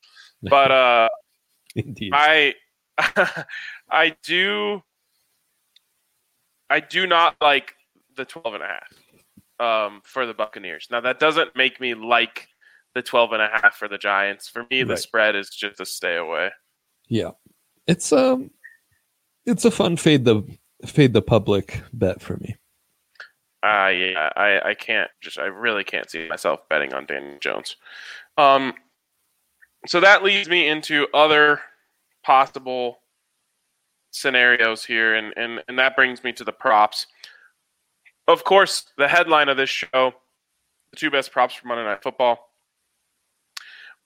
But 0.47 0.69
uh 0.69 1.09
Indeed. 1.75 2.11
I 2.13 2.53
I 3.89 4.15
do 4.21 4.83
I 6.69 6.79
do 6.81 7.07
not 7.07 7.35
like 7.41 7.73
the 8.15 8.25
12 8.25 8.55
and 8.55 8.63
a 8.63 8.67
half 8.67 8.93
um, 9.59 10.01
for 10.03 10.25
the 10.25 10.33
Buccaneers. 10.33 10.87
Now 10.91 11.01
that 11.01 11.19
doesn't 11.19 11.55
make 11.55 11.79
me 11.79 11.93
like 11.93 12.47
the 12.95 13.01
12 13.01 13.33
and 13.33 13.41
a 13.41 13.47
half 13.47 13.75
for 13.75 13.87
the 13.87 13.97
Giants. 13.97 14.47
For 14.47 14.65
me, 14.71 14.83
the 14.83 14.93
right. 14.93 14.99
spread 14.99 15.35
is 15.35 15.49
just 15.49 15.79
a 15.79 15.85
stay 15.85 16.17
away. 16.17 16.49
Yeah. 17.07 17.31
It's 17.85 18.11
um 18.11 18.49
it's 19.45 19.65
a 19.65 19.71
fun 19.71 19.97
fade 19.97 20.25
the 20.25 20.43
fade 20.85 21.13
the 21.13 21.21
public 21.21 21.81
bet 21.93 22.21
for 22.21 22.37
me. 22.37 22.55
Uh 23.61 23.89
yeah, 23.89 24.29
I, 24.35 24.69
I 24.69 24.73
can't 24.73 25.11
just 25.21 25.37
I 25.37 25.45
really 25.45 25.83
can't 25.83 26.09
see 26.09 26.27
myself 26.27 26.61
betting 26.69 26.93
on 26.93 27.05
Daniel 27.05 27.37
Jones. 27.39 27.75
Um 28.37 28.73
so 29.85 29.99
that 29.99 30.23
leads 30.23 30.49
me 30.49 30.67
into 30.67 31.07
other 31.13 31.61
possible 32.23 32.97
scenarios 34.09 34.83
here 34.83 35.13
and, 35.13 35.31
and, 35.37 35.61
and 35.67 35.77
that 35.77 35.95
brings 35.95 36.23
me 36.23 36.31
to 36.31 36.43
the 36.43 36.51
props 36.51 37.05
of 38.27 38.43
course, 38.43 38.85
the 38.97 39.07
headline 39.07 39.49
of 39.49 39.57
this 39.57 39.69
show, 39.69 40.13
the 40.91 40.97
two 40.97 41.11
best 41.11 41.31
props 41.31 41.53
for 41.53 41.67
Monday 41.67 41.83
Night 41.83 42.01
Football. 42.01 42.44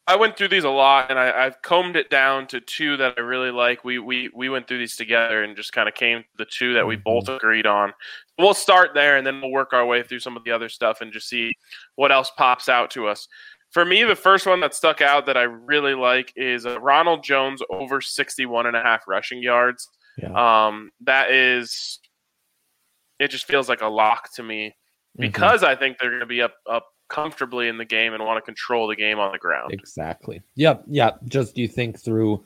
I 0.09 0.15
went 0.15 0.35
through 0.35 0.47
these 0.47 0.63
a 0.63 0.69
lot, 0.69 1.11
and 1.11 1.19
I, 1.19 1.43
have 1.43 1.61
combed 1.61 1.95
it 1.95 2.09
down 2.09 2.47
to 2.47 2.59
two 2.59 2.97
that 2.97 3.13
I 3.15 3.21
really 3.21 3.51
like. 3.51 3.83
We 3.83 3.99
we 3.99 4.31
we 4.33 4.49
went 4.49 4.67
through 4.67 4.79
these 4.79 4.95
together 4.95 5.43
and 5.43 5.55
just 5.55 5.71
kind 5.71 5.87
of 5.87 5.93
came 5.93 6.21
to 6.21 6.27
the 6.39 6.45
two 6.45 6.73
that 6.73 6.87
we 6.87 6.95
mm-hmm. 6.95 7.03
both 7.03 7.29
agreed 7.29 7.67
on. 7.67 7.93
We'll 8.39 8.55
start 8.55 8.95
there, 8.95 9.17
and 9.17 9.27
then 9.27 9.39
we'll 9.39 9.51
work 9.51 9.71
our 9.71 9.85
way 9.85 10.01
through 10.01 10.21
some 10.21 10.35
of 10.35 10.43
the 10.43 10.51
other 10.51 10.67
stuff 10.67 11.01
and 11.01 11.13
just 11.13 11.29
see 11.29 11.53
what 11.95 12.11
else 12.11 12.31
pops 12.35 12.67
out 12.69 12.89
to 12.91 13.07
us. 13.07 13.27
For 13.69 13.85
me, 13.85 14.03
the 14.03 14.15
first 14.15 14.47
one 14.47 14.61
that 14.61 14.73
stuck 14.73 14.99
out 14.99 15.27
that 15.27 15.37
I 15.37 15.43
really 15.43 15.93
like 15.93 16.33
is 16.35 16.65
uh, 16.65 16.79
Ronald 16.79 17.23
Jones 17.23 17.61
over 17.69 18.01
61 18.01 18.65
and 18.65 18.75
a 18.75 18.81
half 18.81 19.07
rushing 19.07 19.43
yards. 19.43 19.87
Yeah. 20.17 20.67
Um, 20.67 20.89
that 21.01 21.29
is 21.29 21.99
it 23.19 23.29
just 23.29 23.45
feels 23.45 23.69
like 23.69 23.81
a 23.81 23.87
lock 23.87 24.33
to 24.37 24.43
me 24.43 24.69
mm-hmm. 24.69 25.21
because 25.21 25.61
mm-hmm. 25.61 25.71
I 25.71 25.75
think 25.75 25.97
they're 25.99 26.09
going 26.09 26.21
to 26.21 26.25
be 26.25 26.41
up 26.41 26.55
up 26.67 26.87
comfortably 27.09 27.67
in 27.67 27.77
the 27.77 27.85
game 27.85 28.13
and 28.13 28.23
want 28.23 28.37
to 28.37 28.45
control 28.45 28.87
the 28.87 28.95
game 28.95 29.19
on 29.19 29.31
the 29.31 29.37
ground. 29.37 29.73
Exactly. 29.73 30.41
Yep. 30.55 30.85
Yep. 30.87 31.19
Just 31.27 31.57
you 31.57 31.67
think 31.67 31.99
through 31.99 32.45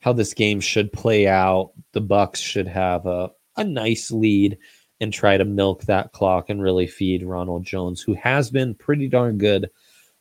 how 0.00 0.12
this 0.12 0.34
game 0.34 0.60
should 0.60 0.92
play 0.92 1.26
out. 1.26 1.72
The 1.92 2.00
Bucks 2.00 2.40
should 2.40 2.68
have 2.68 3.06
a 3.06 3.30
a 3.56 3.64
nice 3.64 4.10
lead 4.10 4.58
and 5.00 5.12
try 5.12 5.36
to 5.36 5.44
milk 5.44 5.82
that 5.82 6.12
clock 6.12 6.50
and 6.50 6.62
really 6.62 6.86
feed 6.86 7.24
Ronald 7.24 7.64
Jones, 7.64 8.00
who 8.00 8.14
has 8.14 8.50
been 8.50 8.74
pretty 8.74 9.08
darn 9.08 9.38
good 9.38 9.70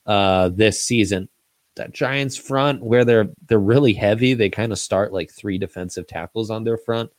uh, 0.06 0.50
this 0.50 0.84
season. 0.84 1.30
That 1.76 1.92
Giants 1.92 2.38
front, 2.38 2.84
where 2.84 3.04
they're 3.04 3.30
they're 3.48 3.58
really 3.58 3.94
heavy, 3.94 4.36
they 4.36 4.50
kind 4.50 4.72
of 4.72 4.78
start 4.78 5.12
like 5.12 5.32
three 5.32 5.58
defensive 5.58 6.06
tackles 6.06 6.52
on 6.52 6.64
their 6.64 6.78
front. 6.78 7.12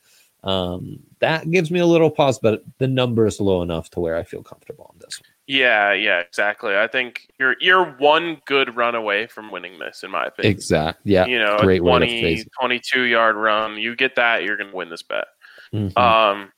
Um, 0.45 0.99
that 1.19 1.49
gives 1.51 1.71
me 1.71 1.79
a 1.79 1.85
little 1.85 2.09
pause, 2.09 2.39
but 2.39 2.63
the 2.77 2.87
number 2.87 3.25
is 3.25 3.41
low 3.41 3.63
enough 3.63 3.89
to 3.91 3.99
where 3.99 4.15
I 4.15 4.23
feel 4.23 4.43
comfortable 4.43 4.85
on 4.89 4.99
this 4.99 5.19
one. 5.19 5.34
Yeah, 5.47 5.93
yeah, 5.93 6.21
exactly. 6.21 6.75
I 6.75 6.87
think 6.87 7.27
you're 7.39 7.55
you're 7.59 7.85
one 7.97 8.41
good 8.47 8.75
run 8.75 8.95
away 8.95 9.27
from 9.27 9.51
winning 9.51 9.77
this, 9.77 10.01
in 10.03 10.09
my 10.09 10.25
opinion. 10.25 10.51
Exactly. 10.51 11.13
Yeah. 11.13 11.25
You 11.27 11.37
know, 11.37 11.57
Great 11.59 11.79
20, 11.79 12.45
22 12.59 13.01
yard 13.03 13.35
run. 13.35 13.77
You 13.77 13.95
get 13.95 14.15
that, 14.15 14.43
you're 14.43 14.57
going 14.57 14.71
to 14.71 14.75
win 14.75 14.89
this 14.89 15.03
bet. 15.03 15.27
Mm-hmm. 15.73 15.97
Um, 15.97 16.51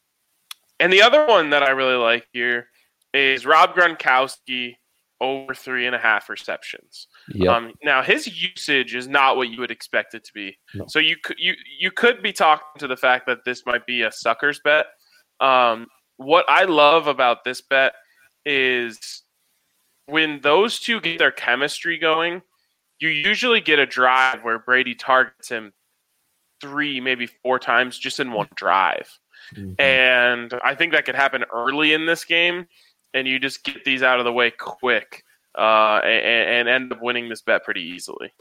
and 0.79 0.93
the 0.93 1.01
other 1.01 1.25
one 1.25 1.49
that 1.49 1.63
I 1.63 1.71
really 1.71 1.95
like 1.95 2.27
here 2.31 2.67
is 3.13 3.45
Rob 3.45 3.75
Gronkowski 3.75 4.75
over 5.19 5.53
three 5.53 5.85
and 5.85 5.95
a 5.95 5.99
half 5.99 6.29
receptions. 6.29 7.07
Yep. 7.33 7.49
Um, 7.51 7.73
now 7.83 8.03
his 8.03 8.27
usage 8.41 8.95
is 8.95 9.07
not 9.07 9.35
what 9.35 9.49
you 9.49 9.59
would 9.59 9.71
expect 9.71 10.13
it 10.13 10.23
to 10.25 10.33
be. 10.33 10.57
No. 10.73 10.85
So 10.87 10.99
you 10.99 11.17
could 11.21 11.37
you 11.39 11.55
you 11.79 11.91
could 11.91 12.21
be 12.21 12.31
talking 12.31 12.65
to 12.79 12.87
the 12.87 12.97
fact 12.97 13.25
that 13.27 13.39
this 13.43 13.65
might 13.65 13.85
be 13.85 14.03
a 14.03 14.11
sucker's 14.11 14.61
bet. 14.63 14.85
Um, 15.39 15.87
what 16.17 16.45
I 16.47 16.63
love 16.63 17.07
about 17.07 17.43
this 17.43 17.61
bet 17.61 17.93
is 18.47 19.23
when 20.05 20.39
those 20.41 20.79
two 20.79 21.01
get 21.01 21.19
their 21.19 21.31
chemistry 21.31 21.97
going, 21.97 22.41
you 22.99 23.09
usually 23.09 23.61
get 23.61 23.77
a 23.77 23.85
drive 23.85 24.43
where 24.43 24.57
Brady 24.57 24.95
targets 24.95 25.49
him 25.49 25.73
three, 26.61 26.99
maybe 26.99 27.27
four 27.27 27.59
times 27.59 27.99
just 27.99 28.19
in 28.19 28.31
one 28.31 28.47
drive. 28.55 29.19
Mm-hmm. 29.53 29.79
And 29.79 30.53
I 30.63 30.75
think 30.75 30.93
that 30.93 31.05
could 31.05 31.15
happen 31.15 31.43
early 31.53 31.93
in 31.93 32.05
this 32.05 32.23
game, 32.23 32.67
and 33.13 33.27
you 33.27 33.37
just 33.37 33.63
get 33.63 33.83
these 33.83 34.01
out 34.01 34.19
of 34.19 34.25
the 34.25 34.33
way 34.33 34.51
quick 34.51 35.23
uh, 35.57 35.99
and, 36.03 36.49
and 36.49 36.69
end 36.69 36.91
up 36.91 37.01
winning 37.01 37.29
this 37.29 37.41
bet 37.41 37.63
pretty 37.63 37.81
easily. 37.81 38.33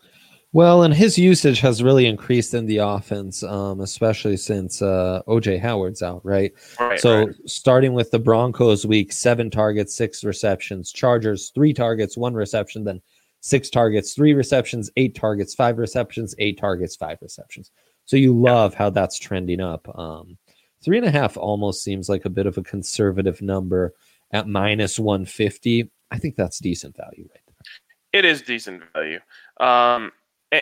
Well, 0.52 0.84
and 0.84 0.94
his 0.94 1.18
usage 1.18 1.60
has 1.60 1.82
really 1.82 2.06
increased 2.06 2.54
in 2.54 2.66
the 2.66 2.78
offense, 2.78 3.42
um, 3.42 3.80
especially 3.80 4.36
since 4.36 4.80
uh, 4.80 5.20
OJ 5.28 5.60
Howard's 5.60 6.02
out, 6.02 6.24
right? 6.24 6.52
right 6.80 6.98
so, 6.98 7.26
right. 7.26 7.34
starting 7.46 7.92
with 7.92 8.10
the 8.10 8.18
Broncos 8.18 8.86
week, 8.86 9.12
seven 9.12 9.50
targets, 9.50 9.94
six 9.94 10.24
receptions. 10.24 10.92
Chargers, 10.92 11.50
three 11.54 11.74
targets, 11.74 12.16
one 12.16 12.32
reception. 12.32 12.84
Then 12.84 13.02
six 13.40 13.70
targets, 13.70 14.14
three 14.14 14.34
receptions, 14.34 14.90
eight 14.96 15.14
targets, 15.14 15.54
five 15.54 15.78
receptions, 15.78 16.34
eight 16.38 16.58
targets, 16.58 16.96
five 16.96 17.18
receptions. 17.20 17.70
So 18.06 18.16
you 18.16 18.32
love 18.32 18.74
how 18.74 18.90
that's 18.90 19.18
trending 19.18 19.60
up. 19.60 19.86
Um, 19.98 20.38
three 20.82 20.96
and 20.96 21.06
a 21.06 21.10
half 21.10 21.36
almost 21.36 21.84
seems 21.84 22.08
like 22.08 22.24
a 22.24 22.30
bit 22.30 22.46
of 22.46 22.56
a 22.56 22.62
conservative 22.62 23.42
number 23.42 23.94
at 24.32 24.48
minus 24.48 24.98
150. 24.98 25.90
I 26.10 26.18
think 26.18 26.36
that's 26.36 26.58
decent 26.58 26.96
value 26.96 27.28
right 27.30 27.40
there. 27.46 28.20
It 28.20 28.24
is 28.24 28.42
decent 28.42 28.82
value. 28.94 29.20
Um, 29.60 30.12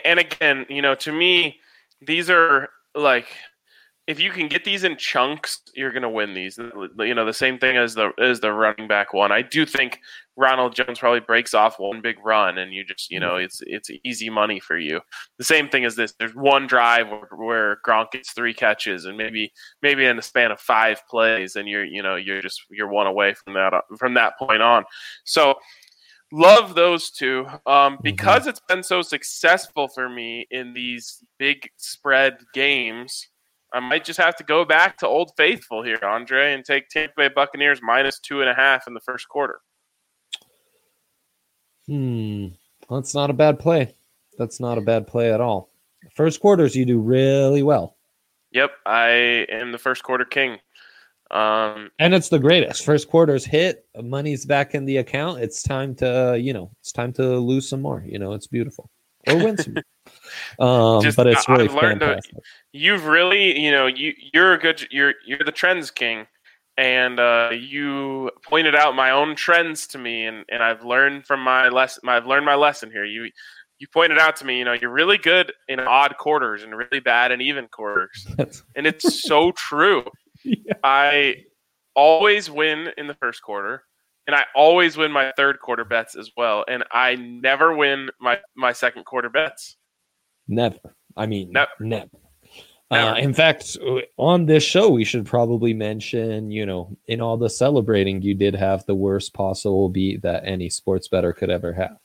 and, 0.05 0.19
again, 0.19 0.67
you 0.69 0.83
know, 0.83 0.95
to 0.97 1.13
me, 1.13 1.61
these 2.01 2.31
are 2.31 2.69
like 2.95 3.29
if 4.07 4.21
you 4.21 4.31
can 4.31 4.49
get 4.49 4.65
these 4.65 4.85
in 4.85 4.99
chunks, 4.99 5.63
you're 5.75 5.91
going 5.91 6.03
to 6.03 6.11
win 6.11 6.35
these. 6.35 6.59
You 6.59 7.15
know, 7.15 7.25
the 7.25 7.33
same 7.33 7.59
thing 7.59 7.79
as 7.79 7.95
the 7.95 8.11
as 8.21 8.41
the 8.41 8.53
running 8.53 8.87
back 8.87 9.15
one. 9.15 9.33
I 9.33 9.41
do 9.41 9.65
think 9.65 10.01
Ronald 10.37 10.75
Jones 10.75 10.99
probably 10.99 11.21
breaks 11.21 11.55
off 11.55 11.79
one 11.79 12.03
big 12.03 12.17
run, 12.23 12.59
and 12.59 12.75
you 12.75 12.85
just 12.85 13.11
you 13.11 13.19
know 13.19 13.33
mm-hmm. 13.33 13.45
it's 13.45 13.63
it's 13.63 13.91
easy 14.05 14.29
money 14.29 14.61
for 14.61 14.77
you. 14.77 15.01
The 15.39 15.45
same 15.45 15.71
thing 15.71 15.87
as 15.87 15.97
this. 15.97 16.13
There's 16.19 16.35
one 16.35 16.67
drive 16.67 17.09
where, 17.09 17.29
where 17.35 17.79
Gronk 17.87 18.11
gets 18.11 18.33
three 18.33 18.53
catches, 18.53 19.07
and 19.07 19.17
maybe 19.17 19.53
maybe 19.81 20.05
in 20.05 20.17
the 20.17 20.23
span 20.23 20.51
of 20.51 20.61
five 20.61 21.01
plays, 21.09 21.57
and 21.57 21.67
you're 21.67 21.85
you 21.85 22.03
know 22.03 22.17
you're 22.17 22.43
just 22.43 22.61
you're 22.71 22.89
one 22.89 23.07
away 23.07 23.33
from 23.33 23.55
that 23.55 23.73
from 23.99 24.13
that 24.15 24.39
point 24.39 24.61
on. 24.61 24.85
So 25.25 25.55
love 26.35 26.75
those 26.75 27.11
two 27.11 27.47
um, 27.49 27.95
mm-hmm. 27.95 28.03
because 28.03 28.43
mm-hmm. 28.43 28.51
it's 28.51 28.61
been 28.69 28.83
so 28.83 29.03
successful 29.03 29.89
for 29.89 30.09
me 30.09 30.47
in 30.51 30.75
these 30.75 31.23
big 31.39 31.69
spread 31.77 32.37
games 32.53 33.29
I 33.75 33.81
might 33.81 34.05
just 34.05 34.21
have 34.21 34.37
to 34.37 34.45
go 34.45 34.65
back 34.65 34.99
to 34.99 35.09
Old 35.09 35.33
Faithful 35.37 35.83
here, 35.83 35.99
Andre, 36.01 36.55
and 36.55 36.65
take 36.65 36.89
Tampa 36.89 37.13
Bay 37.17 37.29
Buccaneers 37.29 37.81
minus 37.83 38.21
two 38.21 38.41
and 38.41 38.49
a 38.49 38.55
half 38.55 38.87
in 38.87 38.95
the 38.95 39.01
first 39.01 39.29
quarter. 39.29 39.59
Hmm. 41.89 42.49
That's 42.89 43.15
not 43.15 43.31
a 43.31 43.35
bad 43.35 43.59
play. 43.59 43.97
That's 44.39 44.61
not 44.61 44.79
a 44.79 44.81
bad 44.81 45.09
play 45.09 45.33
at 45.33 45.41
all. 45.41 45.71
First 46.15 46.39
quarters, 46.39 46.77
you 46.77 46.85
do 46.85 47.01
really 47.01 47.65
well. 47.65 47.97
Yep, 48.53 48.71
I 48.87 49.47
am 49.51 49.73
the 49.73 49.79
first 49.79 50.05
quarter 50.05 50.25
king. 50.25 50.59
Um, 51.31 51.91
and 51.99 52.15
it's 52.15 52.29
the 52.29 52.39
greatest. 52.39 52.85
First 52.85 53.09
quarters 53.09 53.45
hit, 53.45 53.87
money's 54.01 54.47
back 54.47 54.75
in 54.75 54.85
the 54.85 54.99
account. 54.99 55.41
It's 55.41 55.63
time 55.63 55.95
to, 55.97 56.39
you 56.41 56.53
know, 56.53 56.71
it's 56.81 56.93
time 56.93 57.13
to 57.15 57.39
lose 57.39 57.69
some 57.69 57.83
more. 57.83 58.05
You 58.07 58.19
know, 58.19 58.33
it's 58.33 58.47
beautiful 58.47 58.91
or 59.29 59.37
win 59.37 59.57
some. 59.57 59.77
Um, 60.59 61.01
Just, 61.01 61.17
but 61.17 61.27
it's 61.27 61.49
really 61.49 61.67
fantastic. 61.67 62.35
To, 62.35 62.41
you've 62.73 63.07
really, 63.07 63.59
you 63.59 63.71
know, 63.71 63.87
you 63.87 64.13
you're 64.35 64.53
a 64.53 64.59
good, 64.59 64.87
you're 64.91 65.15
you're 65.27 65.43
the 65.45 65.51
trends 65.51 65.91
king, 65.91 66.27
and 66.77 67.19
uh, 67.19 67.51
you 67.53 68.31
pointed 68.47 68.75
out 68.75 68.95
my 68.95 69.11
own 69.11 69.35
trends 69.35 69.87
to 69.89 69.99
me, 69.99 70.27
and, 70.27 70.45
and 70.51 70.63
I've 70.63 70.85
learned 70.85 71.27
from 71.27 71.41
my 71.41 71.69
lesson. 71.69 72.07
I've 72.09 72.27
learned 72.27 72.45
my 72.45 72.55
lesson 72.55 72.91
here. 72.91 73.05
You 73.05 73.31
you 73.79 73.89
pointed 73.89 74.19
out 74.19 74.37
to 74.37 74.45
me, 74.45 74.59
you 74.59 74.65
know, 74.65 74.75
you're 74.75 74.93
really 74.93 75.19
good 75.19 75.53
in 75.69 75.81
odd 75.81 76.17
quarters 76.19 76.63
and 76.63 76.77
really 76.77 77.01
bad 77.01 77.33
in 77.33 77.41
even 77.41 77.67
quarters, 77.69 78.27
and 78.77 78.87
it's 78.87 79.23
so 79.23 79.53
true. 79.53 80.05
Yeah. 80.67 80.75
I 80.83 81.45
always 81.95 82.51
win 82.51 82.91
in 82.99 83.07
the 83.07 83.15
first 83.15 83.43
quarter 83.43 83.85
and 84.27 84.35
I 84.35 84.45
always 84.55 84.97
win 84.97 85.13
my 85.13 85.33
third 85.37 85.61
quarter 85.61 85.85
bets 85.85 86.17
as 86.17 86.31
well, 86.37 86.65
and 86.69 86.85
I 86.91 87.15
never 87.17 87.77
win 87.77 88.11
my 88.21 88.39
my 88.57 88.73
second 88.73 89.05
quarter 89.05 89.29
bets. 89.29 89.77
Never. 90.49 90.97
I 91.17 91.27
mean, 91.27 91.53
never. 91.53 91.71
Never. 91.81 92.09
Uh, 92.91 93.17
in 93.19 93.35
fact, 93.35 93.77
on 94.19 94.47
this 94.47 94.63
show, 94.63 94.89
we 94.89 95.05
should 95.05 95.27
probably 95.27 95.75
mention, 95.75 96.51
you 96.51 96.65
know, 96.65 96.97
in 97.09 97.21
all 97.21 97.37
the 97.37 97.51
celebrating, 97.51 98.23
you 98.23 98.35
did 98.35 98.55
have 98.55 98.85
the 98.87 98.95
worst 98.95 99.35
possible 99.35 99.89
beat 99.89 100.23
that 100.23 100.45
any 100.45 100.69
sports 100.69 101.09
better 101.09 101.33
could 101.33 101.51
ever 101.51 101.73
have. 101.73 101.97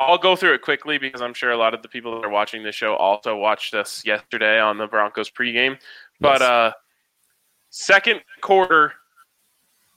I'll 0.00 0.18
go 0.18 0.34
through 0.34 0.54
it 0.54 0.62
quickly 0.62 0.98
because 0.98 1.22
I'm 1.22 1.34
sure 1.34 1.52
a 1.52 1.56
lot 1.56 1.74
of 1.74 1.82
the 1.82 1.88
people 1.88 2.16
that 2.16 2.26
are 2.26 2.30
watching 2.30 2.64
this 2.64 2.74
show 2.74 2.96
also 2.96 3.36
watched 3.36 3.74
us 3.74 4.04
yesterday 4.04 4.58
on 4.58 4.78
the 4.78 4.86
Broncos 4.88 5.30
pregame. 5.30 5.78
But 6.18 6.40
yes. 6.40 6.42
uh, 6.42 6.72
second 7.74 8.20
quarter, 8.40 8.92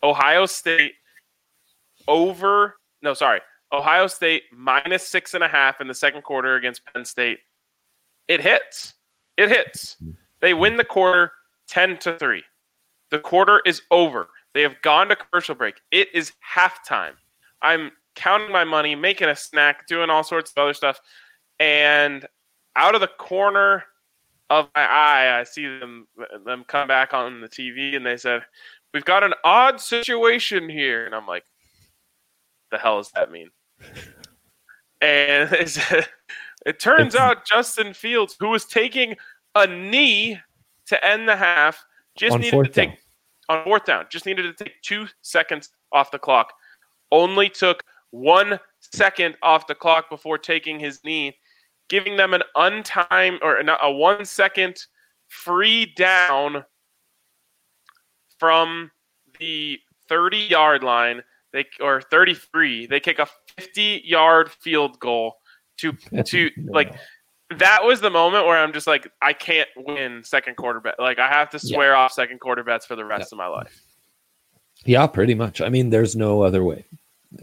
Ohio 0.02 0.46
State 0.48 0.94
over. 2.08 2.78
No, 3.04 3.14
sorry. 3.14 3.40
Ohio 3.72 4.08
State 4.08 4.44
minus 4.52 5.08
six 5.08 5.34
and 5.36 5.44
a 5.44 5.48
half 5.48 5.80
in 5.80 5.88
the 5.88 5.94
second 5.94 6.24
quarter 6.24 6.56
against 6.56 6.82
Penn 6.86 7.06
State. 7.06 7.40
It 8.28 8.42
hits. 8.42 8.96
It 9.38 9.50
hits. 9.50 9.98
They 10.40 10.54
win 10.54 10.76
the 10.78 10.84
quarter 10.84 11.32
10 11.68 11.98
to 12.00 12.18
3. 12.18 12.44
The 13.12 13.20
quarter 13.20 13.62
is 13.66 13.84
over. 13.92 14.28
They 14.54 14.64
have 14.64 14.82
gone 14.82 15.10
to 15.10 15.16
commercial 15.16 15.54
break. 15.54 15.76
It 15.92 16.08
is 16.14 16.34
halftime. 16.56 17.14
I'm 17.62 17.92
counting 18.16 18.52
my 18.52 18.64
money, 18.64 18.96
making 18.96 19.30
a 19.30 19.36
snack, 19.36 19.88
doing 19.88 20.10
all 20.10 20.24
sorts 20.24 20.52
of 20.52 20.58
other 20.58 20.74
stuff. 20.74 21.00
And 21.60 22.26
out 22.76 22.96
of 22.96 23.02
the 23.02 23.08
corner 23.08 23.84
of 24.50 24.70
my 24.76 24.82
eye, 24.82 25.40
I 25.40 25.44
see 25.44 25.68
them 25.68 26.08
them 26.46 26.64
come 26.68 26.88
back 26.88 27.14
on 27.14 27.42
the 27.42 27.50
TV 27.50 27.96
and 27.96 28.06
they 28.06 28.18
said, 28.18 28.44
We've 28.94 29.06
got 29.06 29.24
an 29.24 29.34
odd 29.44 29.82
situation 29.82 30.70
here. 30.70 31.06
And 31.06 31.14
I'm 31.14 31.28
like, 31.28 31.44
the 32.72 32.78
hell 32.78 32.98
does 32.98 33.12
that 33.12 33.32
mean? 33.32 33.50
and 35.02 35.50
it 36.66 36.80
turns 36.80 37.16
out 37.16 37.46
Justin 37.46 37.94
Fields, 37.94 38.36
who 38.40 38.50
was 38.50 38.66
taking 38.66 39.16
a 39.56 39.68
knee 39.68 40.40
to 40.88 41.06
end 41.06 41.28
the 41.28 41.36
half, 41.36 41.86
just 42.16 42.38
needed 42.38 42.64
to 42.64 42.72
take 42.72 42.90
down. 42.90 42.98
on 43.50 43.64
fourth 43.64 43.86
down, 43.86 44.06
just 44.10 44.26
needed 44.26 44.44
to 44.44 44.64
take 44.64 44.82
two 44.82 45.08
seconds 45.22 45.70
off 45.92 46.12
the 46.12 46.20
clock. 46.20 46.54
Only 47.12 47.50
took 47.50 47.84
one 48.12 48.60
second 48.80 49.36
off 49.44 49.68
the 49.68 49.76
clock 49.76 50.10
before 50.10 50.38
taking 50.38 50.80
his 50.80 51.04
knee, 51.04 51.38
giving 51.90 52.18
them 52.18 52.34
an 52.34 52.44
untime 52.56 53.38
or 53.42 53.58
a 53.60 53.92
one 53.92 54.26
second 54.26 54.78
free 55.28 55.94
down 55.96 56.64
from 58.40 58.92
the 59.40 59.80
30 60.10 60.38
yard 60.38 60.84
line 60.84 61.22
they 61.54 61.66
or 61.80 62.02
33. 62.02 62.88
They 62.88 63.00
kick 63.00 63.20
a 63.20 63.28
50 63.58 64.02
yard 64.06 64.52
field 64.52 65.00
goal 65.00 65.36
to 65.78 65.94
to 66.26 66.50
like 66.68 66.94
that 67.58 67.84
was 67.84 68.02
the 68.02 68.10
moment 68.10 68.46
where 68.46 68.58
I'm 68.58 68.74
just 68.74 68.88
like 68.88 69.10
I 69.22 69.34
can't 69.34 69.70
win 69.76 70.24
second 70.24 70.56
quarter 70.58 70.80
bet. 70.80 70.96
Like 71.00 71.20
I 71.20 71.28
have 71.28 71.50
to 71.52 71.60
swear 71.60 71.92
yeah. 71.92 72.00
off 72.00 72.12
second 72.12 72.40
quarter 72.40 72.64
bets 72.64 72.86
for 72.86 72.96
the 72.96 73.06
rest 73.06 73.32
yeah. 73.32 73.36
of 73.36 73.38
my 73.38 73.48
life. 73.48 73.82
Yeah, 74.86 75.08
pretty 75.08 75.34
much. 75.34 75.62
I 75.62 75.70
mean, 75.70 75.90
there's 75.90 76.16
no 76.16 76.44
other 76.44 76.64
way. 76.64 76.86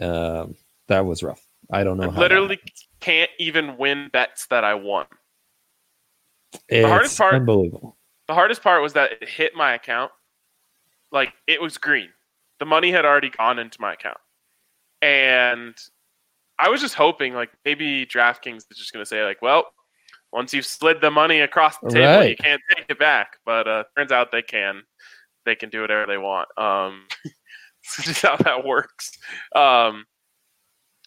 Um, 0.01 0.55
that 0.87 1.05
was 1.05 1.23
rough. 1.23 1.45
I 1.71 1.83
don't 1.83 1.97
know. 1.97 2.11
I 2.11 2.17
literally 2.17 2.61
can't 3.05 3.31
even 3.39 3.77
win 3.77 4.09
bets 4.13 4.47
that 4.47 4.65
I 4.65 4.75
won. 4.75 5.07
It's 6.69 6.83
the 6.83 6.89
hardest 6.89 7.19
part, 7.19 7.35
unbelievable. 7.35 7.97
The 8.29 8.35
hardest 8.35 8.63
part 8.63 8.83
was 8.83 8.93
that 8.95 9.13
it 9.21 9.29
hit 9.29 9.55
my 9.55 9.75
account. 9.75 10.13
Like 11.13 11.33
it 11.47 11.61
was 11.61 11.79
green 11.79 12.11
the 12.59 12.65
money 12.65 12.91
had 12.91 13.05
already 13.05 13.31
gone 13.31 13.59
into 13.59 13.81
my 13.81 13.93
account. 13.93 14.19
And 15.03 15.77
I 16.59 16.69
was 16.69 16.81
just 16.81 16.95
hoping 16.95 17.35
like 17.35 17.51
maybe 17.65 18.07
DraftKings 18.07 18.59
is 18.71 18.79
just 18.79 18.93
going 18.93 19.05
to 19.05 19.09
say 19.09 19.25
like, 19.25 19.43
well, 19.43 19.67
once 20.33 20.55
you've 20.55 20.67
slid 20.67 21.01
the 21.01 21.11
money 21.11 21.41
across 21.41 21.77
the 21.79 21.91
table, 21.91 22.07
right. 22.07 22.31
you 22.31 22.37
can't 22.37 22.63
take 22.75 22.87
it 22.89 22.99
back. 22.99 23.37
But 23.45 23.69
uh, 23.69 23.85
turns 23.97 24.13
out 24.13 24.33
they 24.33 24.43
can. 24.43 24.83
They 25.45 25.55
can 25.55 25.69
do 25.69 25.83
whatever 25.83 26.07
they 26.07 26.17
want. 26.17 26.49
Um, 26.57 27.07
just 28.01 28.23
how 28.23 28.37
that 28.37 28.65
works. 28.65 29.13
Um, 29.55 30.07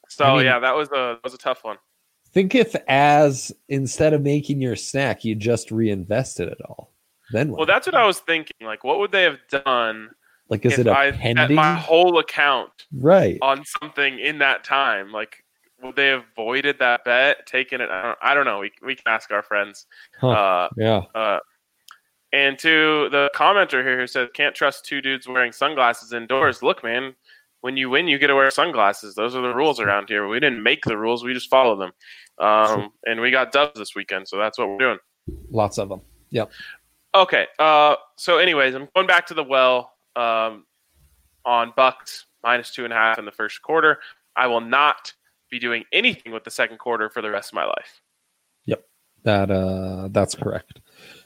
so 0.10 0.26
I 0.26 0.38
mean, 0.38 0.46
yeah, 0.46 0.60
that 0.60 0.76
was 0.76 0.90
a 0.90 1.16
that 1.16 1.24
was 1.24 1.34
a 1.34 1.40
tough 1.40 1.64
one. 1.64 1.78
Think 2.38 2.54
if 2.54 2.76
as 2.88 3.52
instead 3.68 4.14
of 4.14 4.22
making 4.22 4.62
your 4.62 4.76
snack, 4.76 5.26
you 5.26 5.34
just 5.34 5.72
reinvested 5.72 6.48
it 6.48 6.60
all. 6.70 6.92
Then 7.32 7.50
what? 7.50 7.58
Well, 7.58 7.66
that's 7.66 7.88
what 7.88 7.96
I 7.96 8.06
was 8.06 8.20
thinking. 8.20 8.54
Like, 8.62 8.84
what 8.84 9.00
would 9.00 9.12
they 9.12 9.24
have 9.24 9.40
done? 9.50 10.12
Like, 10.48 10.64
is 10.64 10.78
it 10.78 10.86
a 10.86 10.96
I 10.96 11.14
pending? 11.14 11.56
my 11.56 11.74
whole 11.74 12.20
account 12.20 12.70
right 12.94 13.40
on 13.42 13.64
something 13.66 14.20
in 14.20 14.38
that 14.38 14.64
time? 14.64 15.12
Like, 15.12 15.44
would 15.82 15.96
they 15.96 16.10
have 16.10 16.26
avoided 16.34 16.78
that 16.78 17.04
bet, 17.04 17.48
taken 17.48 17.82
it? 17.82 17.90
I 17.90 18.04
don't, 18.04 18.18
I 18.22 18.34
don't 18.36 18.46
know. 18.46 18.60
We 18.60 18.72
we 18.84 18.94
can 18.94 19.08
ask 19.08 19.32
our 19.32 19.42
friends. 19.42 19.88
Huh. 20.22 20.30
Uh, 20.30 20.70
yeah. 20.78 21.02
Uh, 21.16 21.40
and 22.34 22.60
to 22.60 23.10
the 23.10 23.32
commenter 23.34 23.82
here 23.84 24.00
who 24.00 24.06
said, 24.06 24.32
"Can't 24.36 24.54
trust 24.54 24.86
two 24.86 25.02
dudes 25.02 25.28
wearing 25.28 25.54
sunglasses 25.54 26.14
indoors." 26.14 26.62
Look, 26.62 26.84
man, 26.84 27.16
when 27.62 27.78
you 27.78 27.90
win, 27.90 28.08
you 28.08 28.20
get 28.20 28.28
to 28.28 28.36
wear 28.36 28.52
sunglasses. 28.52 29.16
Those 29.16 29.36
are 29.36 29.42
the 29.42 29.56
rules 29.56 29.80
around 29.80 30.08
here. 30.08 30.28
We 30.28 30.40
didn't 30.40 30.62
make 30.62 30.84
the 30.86 30.98
rules; 30.98 31.24
we 31.24 31.34
just 31.34 31.50
follow 31.50 31.76
them. 31.76 31.94
Um, 32.40 32.92
and 33.06 33.22
we 33.22 33.32
got 33.32 33.52
dubs 33.52 33.80
this 33.80 33.96
weekend, 33.96 34.28
so 34.28 34.38
that's 34.38 34.58
what 34.58 34.70
we're 34.70 34.78
doing. 34.78 34.98
Lots 35.50 35.78
of 35.78 35.90
them. 35.90 36.02
Yep. 36.30 36.52
Okay. 37.16 37.48
Uh, 37.60 37.96
so, 38.18 38.38
anyways, 38.38 38.76
I'm 38.76 38.88
going 38.96 39.08
back 39.08 39.28
to 39.28 39.34
the 39.34 39.44
well 39.44 39.94
um, 40.16 40.66
on 41.46 41.74
Bucks 41.76 42.26
minus 42.44 42.72
two 42.72 42.84
and 42.84 42.94
a 42.94 42.96
half 42.96 43.20
in 43.20 43.26
the 43.26 43.32
first 43.32 43.62
quarter. 43.62 44.00
I 44.36 44.48
will 44.48 44.62
not 44.62 45.14
be 45.50 45.60
doing 45.60 45.84
anything 45.92 46.32
with 46.32 46.44
the 46.44 46.52
second 46.52 46.78
quarter 46.78 47.10
for 47.10 47.22
the 47.22 47.32
rest 47.32 47.52
of 47.52 47.56
my 47.56 47.66
life. 47.66 48.02
Yep. 48.66 48.84
That 49.24 49.52
uh, 49.52 50.10
that's 50.12 50.36
correct. 50.36 50.80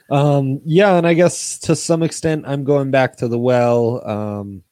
Um, 0.10 0.62
yeah, 0.65 0.98
and 0.98 1.08
I 1.08 1.13
guess 1.13 1.58
to 1.60 1.75
some 1.75 2.03
extent, 2.03 2.46
I'm 2.48 2.63
going 2.63 2.91
back 2.91 3.18
to 3.18 3.27
the 3.27 3.39
well. 3.39 4.06
Um, 4.08 4.63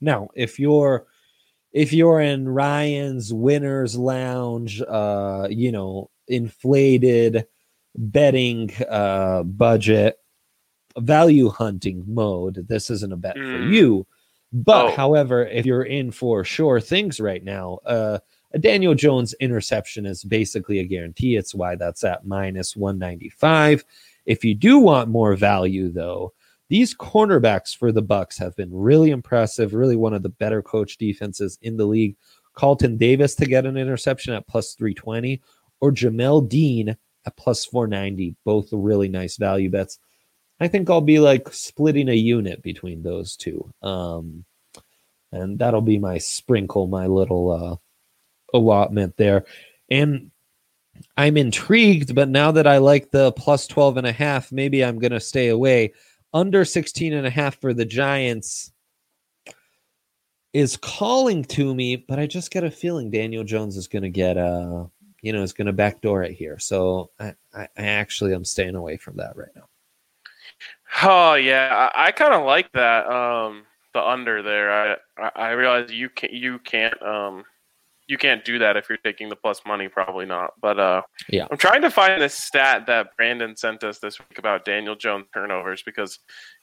now, 0.00 0.28
if 0.34 0.58
you're 0.58 1.06
if 1.72 1.92
you're 1.92 2.20
in 2.20 2.48
Ryan's 2.48 3.32
winners 3.32 3.96
lounge, 3.96 4.82
uh, 4.82 5.48
you 5.50 5.72
know, 5.72 6.10
inflated 6.26 7.46
betting 7.96 8.70
uh, 8.88 9.42
budget, 9.42 10.18
value 10.96 11.48
hunting 11.48 12.04
mode, 12.06 12.66
this 12.68 12.90
isn't 12.90 13.12
a 13.12 13.16
bet 13.16 13.36
mm. 13.36 13.56
for 13.56 13.72
you. 13.72 14.06
But 14.52 14.86
oh. 14.86 14.90
however, 14.96 15.46
if 15.46 15.66
you're 15.66 15.82
in 15.82 16.10
for 16.10 16.42
sure 16.44 16.80
things 16.80 17.20
right 17.20 17.44
now, 17.44 17.78
uh, 17.84 18.18
a 18.52 18.58
Daniel 18.58 18.94
Jones 18.94 19.34
interception 19.40 20.06
is 20.06 20.24
basically 20.24 20.78
a 20.78 20.84
guarantee. 20.84 21.36
It's 21.36 21.54
why 21.54 21.74
that's 21.74 22.02
at 22.02 22.26
minus 22.26 22.74
195. 22.74 23.84
If 24.24 24.44
you 24.44 24.54
do 24.54 24.78
want 24.78 25.10
more 25.10 25.34
value, 25.34 25.90
though, 25.90 26.32
these 26.68 26.94
cornerbacks 26.94 27.76
for 27.76 27.92
the 27.92 28.02
Bucks 28.02 28.38
have 28.38 28.54
been 28.56 28.72
really 28.72 29.10
impressive, 29.10 29.74
really 29.74 29.96
one 29.96 30.14
of 30.14 30.22
the 30.22 30.28
better 30.28 30.62
coach 30.62 30.98
defenses 30.98 31.58
in 31.62 31.76
the 31.76 31.86
league. 31.86 32.16
Carlton 32.54 32.96
Davis 32.96 33.34
to 33.36 33.46
get 33.46 33.66
an 33.66 33.76
interception 33.76 34.34
at 34.34 34.46
plus 34.46 34.74
320 34.74 35.40
or 35.80 35.92
Jamel 35.92 36.48
Dean 36.48 36.96
at 37.24 37.36
plus 37.36 37.64
490, 37.64 38.36
both 38.44 38.68
really 38.72 39.08
nice 39.08 39.36
value 39.36 39.70
bets. 39.70 39.98
I 40.60 40.68
think 40.68 40.90
I'll 40.90 41.00
be 41.00 41.20
like 41.20 41.52
splitting 41.52 42.08
a 42.08 42.14
unit 42.14 42.62
between 42.62 43.02
those 43.02 43.36
two. 43.36 43.72
Um, 43.80 44.44
and 45.30 45.58
that'll 45.58 45.82
be 45.82 45.98
my 45.98 46.18
sprinkle, 46.18 46.86
my 46.86 47.06
little 47.06 47.50
uh, 47.50 48.56
allotment 48.56 49.16
there. 49.16 49.44
And 49.88 50.30
I'm 51.16 51.36
intrigued, 51.36 52.14
but 52.14 52.28
now 52.28 52.50
that 52.52 52.66
I 52.66 52.78
like 52.78 53.10
the 53.10 53.32
plus 53.32 53.66
12 53.66 53.98
and 53.98 54.06
a 54.06 54.12
half, 54.12 54.50
maybe 54.50 54.84
I'm 54.84 54.98
going 54.98 55.12
to 55.12 55.20
stay 55.20 55.48
away. 55.48 55.92
Under 56.32 56.64
16 56.64 57.12
and 57.12 57.26
a 57.26 57.30
half 57.30 57.60
for 57.60 57.72
the 57.72 57.84
Giants 57.84 58.72
is 60.52 60.76
calling 60.76 61.44
to 61.44 61.74
me, 61.74 61.96
but 61.96 62.18
I 62.18 62.26
just 62.26 62.50
get 62.50 62.64
a 62.64 62.70
feeling 62.70 63.10
Daniel 63.10 63.44
Jones 63.44 63.76
is 63.76 63.88
going 63.88 64.02
to 64.02 64.10
get 64.10 64.36
uh 64.36 64.84
you 65.22 65.32
know, 65.32 65.42
is 65.42 65.52
going 65.52 65.66
to 65.66 65.72
backdoor 65.72 66.22
it 66.22 66.32
here. 66.32 66.58
So 66.58 67.10
I, 67.18 67.34
I, 67.52 67.68
I 67.76 67.82
actually 67.82 68.34
am 68.34 68.44
staying 68.44 68.76
away 68.76 68.96
from 68.96 69.16
that 69.16 69.36
right 69.36 69.50
now. 69.56 69.68
Oh 71.02 71.34
yeah, 71.34 71.90
I, 71.94 72.06
I 72.06 72.12
kind 72.12 72.34
of 72.34 72.44
like 72.44 72.70
that. 72.72 73.06
Um, 73.06 73.64
the 73.94 74.02
under 74.02 74.42
there. 74.42 74.98
I 75.18 75.30
I 75.34 75.50
realize 75.50 75.90
you 75.90 76.08
can 76.08 76.30
not 76.30 76.40
you 76.40 76.58
can't 76.60 77.02
um 77.02 77.44
you 78.08 78.16
can't 78.16 78.44
do 78.44 78.58
that 78.58 78.76
if 78.76 78.88
you're 78.88 78.98
taking 78.98 79.28
the 79.28 79.36
plus 79.36 79.60
money. 79.66 79.86
Probably 79.86 80.24
not. 80.24 80.52
But 80.60 80.80
uh, 80.80 81.02
yeah, 81.28 81.46
I'm 81.50 81.58
trying 81.58 81.82
to 81.82 81.90
find 81.90 82.20
this 82.20 82.34
stat 82.34 82.86
that 82.86 83.14
Brandon 83.16 83.54
sent 83.54 83.84
us 83.84 83.98
this 83.98 84.18
week 84.18 84.38
about 84.38 84.64
Daniel 84.64 84.96
Jones 84.96 85.26
turnovers 85.32 85.82
because 85.82 86.18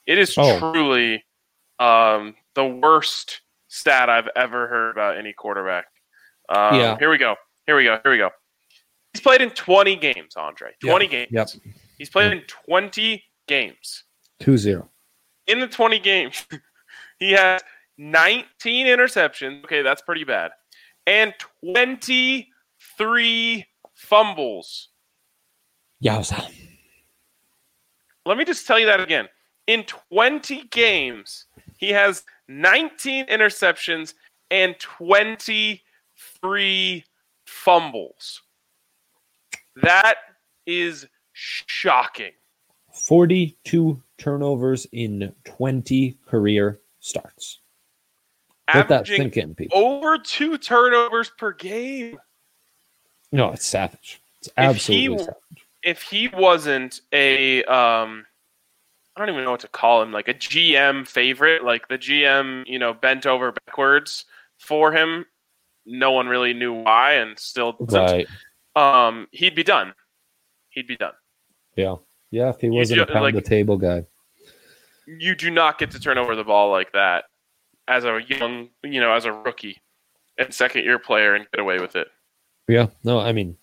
it 0.06 0.18
is 0.18 0.34
oh. 0.36 0.58
truly 0.58 1.24
um, 1.78 2.34
the 2.54 2.66
worst 2.66 3.42
stat 3.68 4.10
I've 4.10 4.28
ever 4.34 4.66
heard 4.66 4.90
about 4.90 5.16
any 5.16 5.32
quarterback. 5.32 5.86
Um, 6.48 6.74
yeah. 6.74 6.98
Here 6.98 7.10
we 7.10 7.18
go. 7.18 7.36
Here 7.66 7.76
we 7.76 7.84
go. 7.84 7.98
Here 8.02 8.12
we 8.12 8.18
go. 8.18 8.30
He's 9.12 9.20
played 9.20 9.40
in 9.40 9.50
20 9.50 9.96
games, 9.96 10.36
Andre. 10.36 10.72
20 10.82 11.04
yep. 11.04 11.10
games. 11.10 11.28
Yep. 11.30 11.74
He's 11.96 12.10
played 12.10 12.32
in 12.32 12.42
20 12.68 13.22
games. 13.46 14.04
2 14.40 14.58
0. 14.58 14.90
In 15.46 15.60
the 15.60 15.68
20 15.68 16.00
games, 16.00 16.44
he 17.20 17.30
has 17.32 17.62
19 17.98 18.86
interceptions. 18.86 19.64
Okay, 19.64 19.82
that's 19.82 20.02
pretty 20.02 20.24
bad 20.24 20.50
and 21.06 21.34
23 21.64 23.66
fumbles. 23.94 24.88
Yowza. 26.02 26.50
Let 28.24 28.36
me 28.36 28.44
just 28.44 28.66
tell 28.66 28.78
you 28.78 28.86
that 28.86 29.00
again. 29.00 29.28
In 29.66 29.84
20 29.84 30.64
games, 30.70 31.46
he 31.78 31.90
has 31.90 32.24
19 32.48 33.26
interceptions 33.26 34.14
and 34.50 34.78
23 34.78 37.04
fumbles. 37.46 38.42
That 39.82 40.16
is 40.66 41.06
shocking. 41.32 42.32
42 42.92 44.02
turnovers 44.18 44.86
in 44.92 45.32
20 45.44 46.18
career 46.26 46.80
starts. 47.00 47.60
Let 48.74 48.88
that 48.88 49.06
sink 49.06 49.36
in, 49.36 49.54
people. 49.54 49.78
Over 49.78 50.18
two 50.18 50.58
turnovers 50.58 51.30
per 51.38 51.52
game. 51.52 52.18
No, 53.30 53.50
it's 53.50 53.66
savage. 53.66 54.20
It's 54.40 54.50
absolutely 54.56 55.04
if 55.04 55.10
he, 55.10 55.24
savage. 55.24 55.66
If 55.82 56.02
he 56.02 56.28
wasn't 56.28 57.00
a, 57.12 57.62
um, 57.64 58.26
I 59.14 59.20
don't 59.20 59.28
even 59.28 59.44
know 59.44 59.52
what 59.52 59.60
to 59.60 59.68
call 59.68 60.02
him, 60.02 60.12
like 60.12 60.28
a 60.28 60.34
GM 60.34 61.06
favorite, 61.06 61.64
like 61.64 61.86
the 61.88 61.98
GM, 61.98 62.64
you 62.66 62.78
know, 62.78 62.92
bent 62.92 63.24
over 63.24 63.52
backwards 63.66 64.24
for 64.58 64.92
him. 64.92 65.26
No 65.84 66.10
one 66.10 66.26
really 66.26 66.52
knew 66.52 66.72
why, 66.72 67.12
and 67.12 67.38
still, 67.38 67.76
right. 67.78 68.26
um, 68.74 69.28
he'd 69.30 69.54
be 69.54 69.62
done. 69.62 69.94
He'd 70.70 70.88
be 70.88 70.96
done. 70.96 71.12
Yeah, 71.76 71.96
yeah. 72.32 72.50
If 72.50 72.60
he 72.60 72.70
wasn't 72.70 73.02
a 73.02 73.06
pound 73.06 73.22
like, 73.22 73.34
the 73.36 73.40
table 73.40 73.76
guy, 73.76 74.04
you 75.06 75.36
do 75.36 75.50
not 75.50 75.78
get 75.78 75.92
to 75.92 76.00
turn 76.00 76.18
over 76.18 76.34
the 76.34 76.42
ball 76.42 76.72
like 76.72 76.90
that 76.92 77.26
as 77.88 78.04
a 78.04 78.20
young, 78.26 78.68
you 78.82 79.00
know, 79.00 79.12
as 79.12 79.24
a 79.24 79.32
rookie 79.32 79.80
and 80.38 80.52
second 80.52 80.84
year 80.84 80.98
player 80.98 81.34
and 81.34 81.46
get 81.52 81.60
away 81.60 81.78
with 81.78 81.96
it. 81.96 82.08
Yeah, 82.68 82.88
no, 83.04 83.20
I 83.20 83.32
mean, 83.32 83.56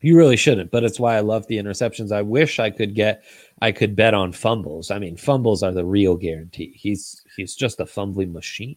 you 0.00 0.16
really 0.16 0.36
shouldn't, 0.36 0.70
but 0.70 0.84
it's 0.84 1.00
why 1.00 1.16
I 1.16 1.20
love 1.20 1.46
the 1.46 1.58
interceptions. 1.58 2.12
I 2.12 2.22
wish 2.22 2.58
I 2.58 2.70
could 2.70 2.94
get, 2.94 3.24
I 3.60 3.72
could 3.72 3.96
bet 3.96 4.14
on 4.14 4.32
fumbles. 4.32 4.90
I 4.90 4.98
mean, 4.98 5.16
fumbles 5.16 5.62
are 5.62 5.72
the 5.72 5.84
real 5.84 6.16
guarantee. 6.16 6.72
He's 6.76 7.22
he's 7.36 7.54
just 7.54 7.80
a 7.80 7.86
fumbling 7.86 8.32
machine. 8.32 8.76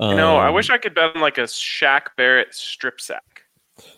Um, 0.00 0.16
no, 0.16 0.36
I 0.36 0.50
wish 0.50 0.70
I 0.70 0.78
could 0.78 0.94
bet 0.94 1.16
on 1.16 1.20
like 1.20 1.38
a 1.38 1.42
Shaq 1.42 2.08
Barrett 2.16 2.54
strip 2.54 3.00
sack. 3.00 3.42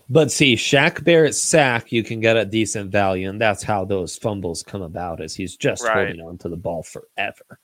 But 0.08 0.30
see, 0.30 0.56
Shaq 0.56 1.04
Barrett 1.04 1.34
sack 1.34 1.92
you 1.92 2.02
can 2.02 2.20
get 2.20 2.36
at 2.36 2.50
decent 2.50 2.90
value, 2.90 3.28
and 3.28 3.40
that's 3.40 3.62
how 3.62 3.84
those 3.84 4.16
fumbles 4.16 4.62
come 4.62 4.82
about. 4.82 5.20
Is 5.20 5.34
he's 5.34 5.56
just 5.56 5.84
right. 5.84 6.08
holding 6.08 6.20
on 6.20 6.38
to 6.38 6.48
the 6.48 6.56
ball 6.56 6.82
forever. 6.82 7.60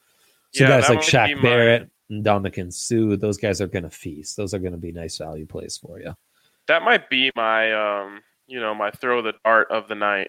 So 0.52 0.64
yeah, 0.64 0.80
guys 0.80 0.88
like 0.88 1.00
Shaq 1.00 1.42
Barrett, 1.42 1.90
Ndamukong 2.10 2.72
Suh, 2.72 3.16
those 3.16 3.36
guys 3.36 3.60
are 3.60 3.66
going 3.66 3.82
to 3.82 3.90
feast. 3.90 4.36
Those 4.36 4.54
are 4.54 4.58
going 4.58 4.72
to 4.72 4.78
be 4.78 4.92
nice 4.92 5.18
value 5.18 5.46
plays 5.46 5.76
for 5.76 6.00
you. 6.00 6.14
That 6.68 6.82
might 6.82 7.10
be 7.10 7.30
my, 7.36 7.72
um, 7.72 8.20
you 8.46 8.60
know, 8.60 8.74
my 8.74 8.90
throw 8.90 9.22
the 9.22 9.34
dart 9.44 9.70
of 9.70 9.88
the 9.88 9.94
night, 9.94 10.28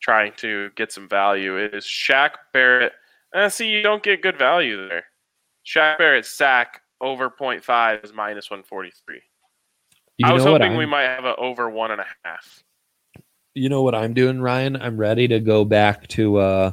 trying 0.00 0.32
to 0.38 0.70
get 0.76 0.92
some 0.92 1.08
value. 1.08 1.56
It 1.56 1.74
is 1.74 1.84
Shaq 1.84 2.30
Barrett. 2.52 2.92
Uh, 3.34 3.48
see, 3.48 3.68
you 3.68 3.82
don't 3.82 4.02
get 4.02 4.22
good 4.22 4.38
value 4.38 4.88
there. 4.88 5.04
Shaq 5.66 5.98
Barrett 5.98 6.26
sack 6.26 6.82
over 7.00 7.30
0.5 7.30 8.04
is 8.04 8.12
minus 8.12 8.50
143. 8.50 9.20
You 10.18 10.26
I 10.26 10.32
was 10.32 10.44
hoping 10.44 10.76
we 10.76 10.86
might 10.86 11.02
have 11.02 11.24
an 11.24 11.34
over 11.36 11.68
one 11.68 11.90
and 11.90 12.00
a 12.00 12.06
half. 12.24 12.62
You 13.54 13.68
know 13.68 13.82
what 13.82 13.94
I'm 13.94 14.14
doing, 14.14 14.40
Ryan? 14.40 14.76
I'm 14.76 14.96
ready 14.96 15.28
to 15.28 15.40
go 15.40 15.64
back 15.64 16.06
to 16.08 16.36
uh, 16.36 16.72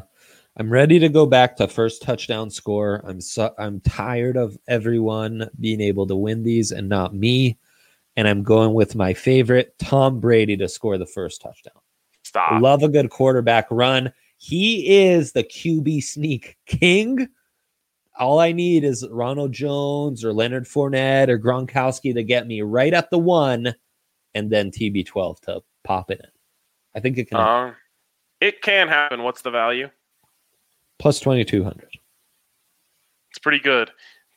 I'm 0.58 0.70
ready 0.72 1.00
to 1.00 1.10
go 1.10 1.26
back 1.26 1.56
to 1.58 1.68
first 1.68 2.04
touchdown 2.04 2.50
score. 2.52 3.04
I'm 3.08 3.20
so, 3.22 3.54
I'm 3.58 3.80
tired 3.82 4.38
of 4.38 4.58
everyone 4.68 5.50
being 5.60 5.82
able 5.82 6.06
to 6.08 6.16
win 6.16 6.44
these 6.44 6.72
and 6.72 6.88
not 6.88 7.16
me. 7.16 7.58
and 8.16 8.28
I'm 8.28 8.44
going 8.44 8.74
with 8.74 8.96
my 8.96 9.14
favorite, 9.14 9.74
Tom 9.80 10.20
Brady, 10.20 10.56
to 10.58 10.70
score 10.70 10.98
the 10.98 11.06
first 11.06 11.42
touchdown. 11.42 11.82
Stop. 12.24 12.62
Love 12.62 12.84
a 12.84 12.90
good 12.90 13.10
quarterback 13.10 13.68
run. 13.72 14.14
He 14.38 15.04
is 15.04 15.32
the 15.32 15.44
QB 15.44 16.04
sneak 16.04 16.58
king. 16.66 17.28
All 18.20 18.40
I 18.40 18.52
need 18.52 18.84
is 18.84 19.08
Ronald 19.10 19.52
Jones 19.52 20.24
or 20.24 20.34
Leonard 20.34 20.66
Fournette 20.66 21.30
or 21.30 21.40
Gronkowski 21.40 22.14
to 22.14 22.24
get 22.24 22.46
me 22.46 22.62
right 22.62 22.94
at 22.94 23.10
the 23.10 23.18
one, 23.18 23.74
and 24.36 24.52
then 24.52 24.70
TB12 24.70 25.40
to 25.42 25.62
pop 25.84 26.12
it 26.12 26.20
in. 26.24 26.30
I 26.96 27.00
think 27.00 27.18
it 27.18 27.26
can. 27.26 27.38
Uh, 27.38 27.74
it 28.40 28.62
can 28.62 28.88
happen. 28.88 29.24
What's 29.24 29.42
the 29.42 29.50
value? 29.50 29.90
Plus 31.04 31.20
twenty 31.20 31.44
two 31.44 31.66
hundred. 31.66 31.90
It's 33.30 33.40
pretty 33.40 33.60
good. 33.60 33.92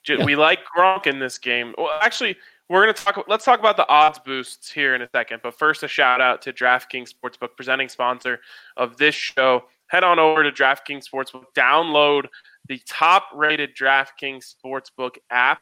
Yeah. 0.09 0.25
We 0.25 0.35
like 0.35 0.59
Gronk 0.77 1.07
in 1.07 1.21
this 1.21 1.39
game. 1.39 1.73
Well, 1.79 1.97
actually, 2.03 2.37
we're 2.69 2.83
going 2.83 2.93
to 2.93 3.05
talk. 3.05 3.25
Let's 3.29 3.45
talk 3.45 3.61
about 3.61 3.77
the 3.77 3.89
odds 3.89 4.19
boosts 4.19 4.69
here 4.69 4.97
in 4.97 5.03
a 5.03 5.09
second. 5.15 5.43
But 5.45 5.57
first, 5.57 5.85
a 5.85 5.89
shout 5.89 6.21
out 6.21 6.43
to 6.43 6.53
DraftKings 6.53 7.13
Sportsbook, 7.15 7.51
presenting 7.55 7.89
sponsor 7.89 8.41
of 8.77 8.97
this 8.97 9.15
show. 9.15 9.63
Head 9.87 10.03
on 10.03 10.19
over 10.19 10.43
to 10.43 10.51
DraftKings 10.51 11.05
Sportsbook, 11.09 11.45
download 11.57 12.25
the 12.69 12.81
top-rated 12.85 13.77
DraftKings 13.81 14.53
Sportsbook 14.57 15.19
app, 15.31 15.61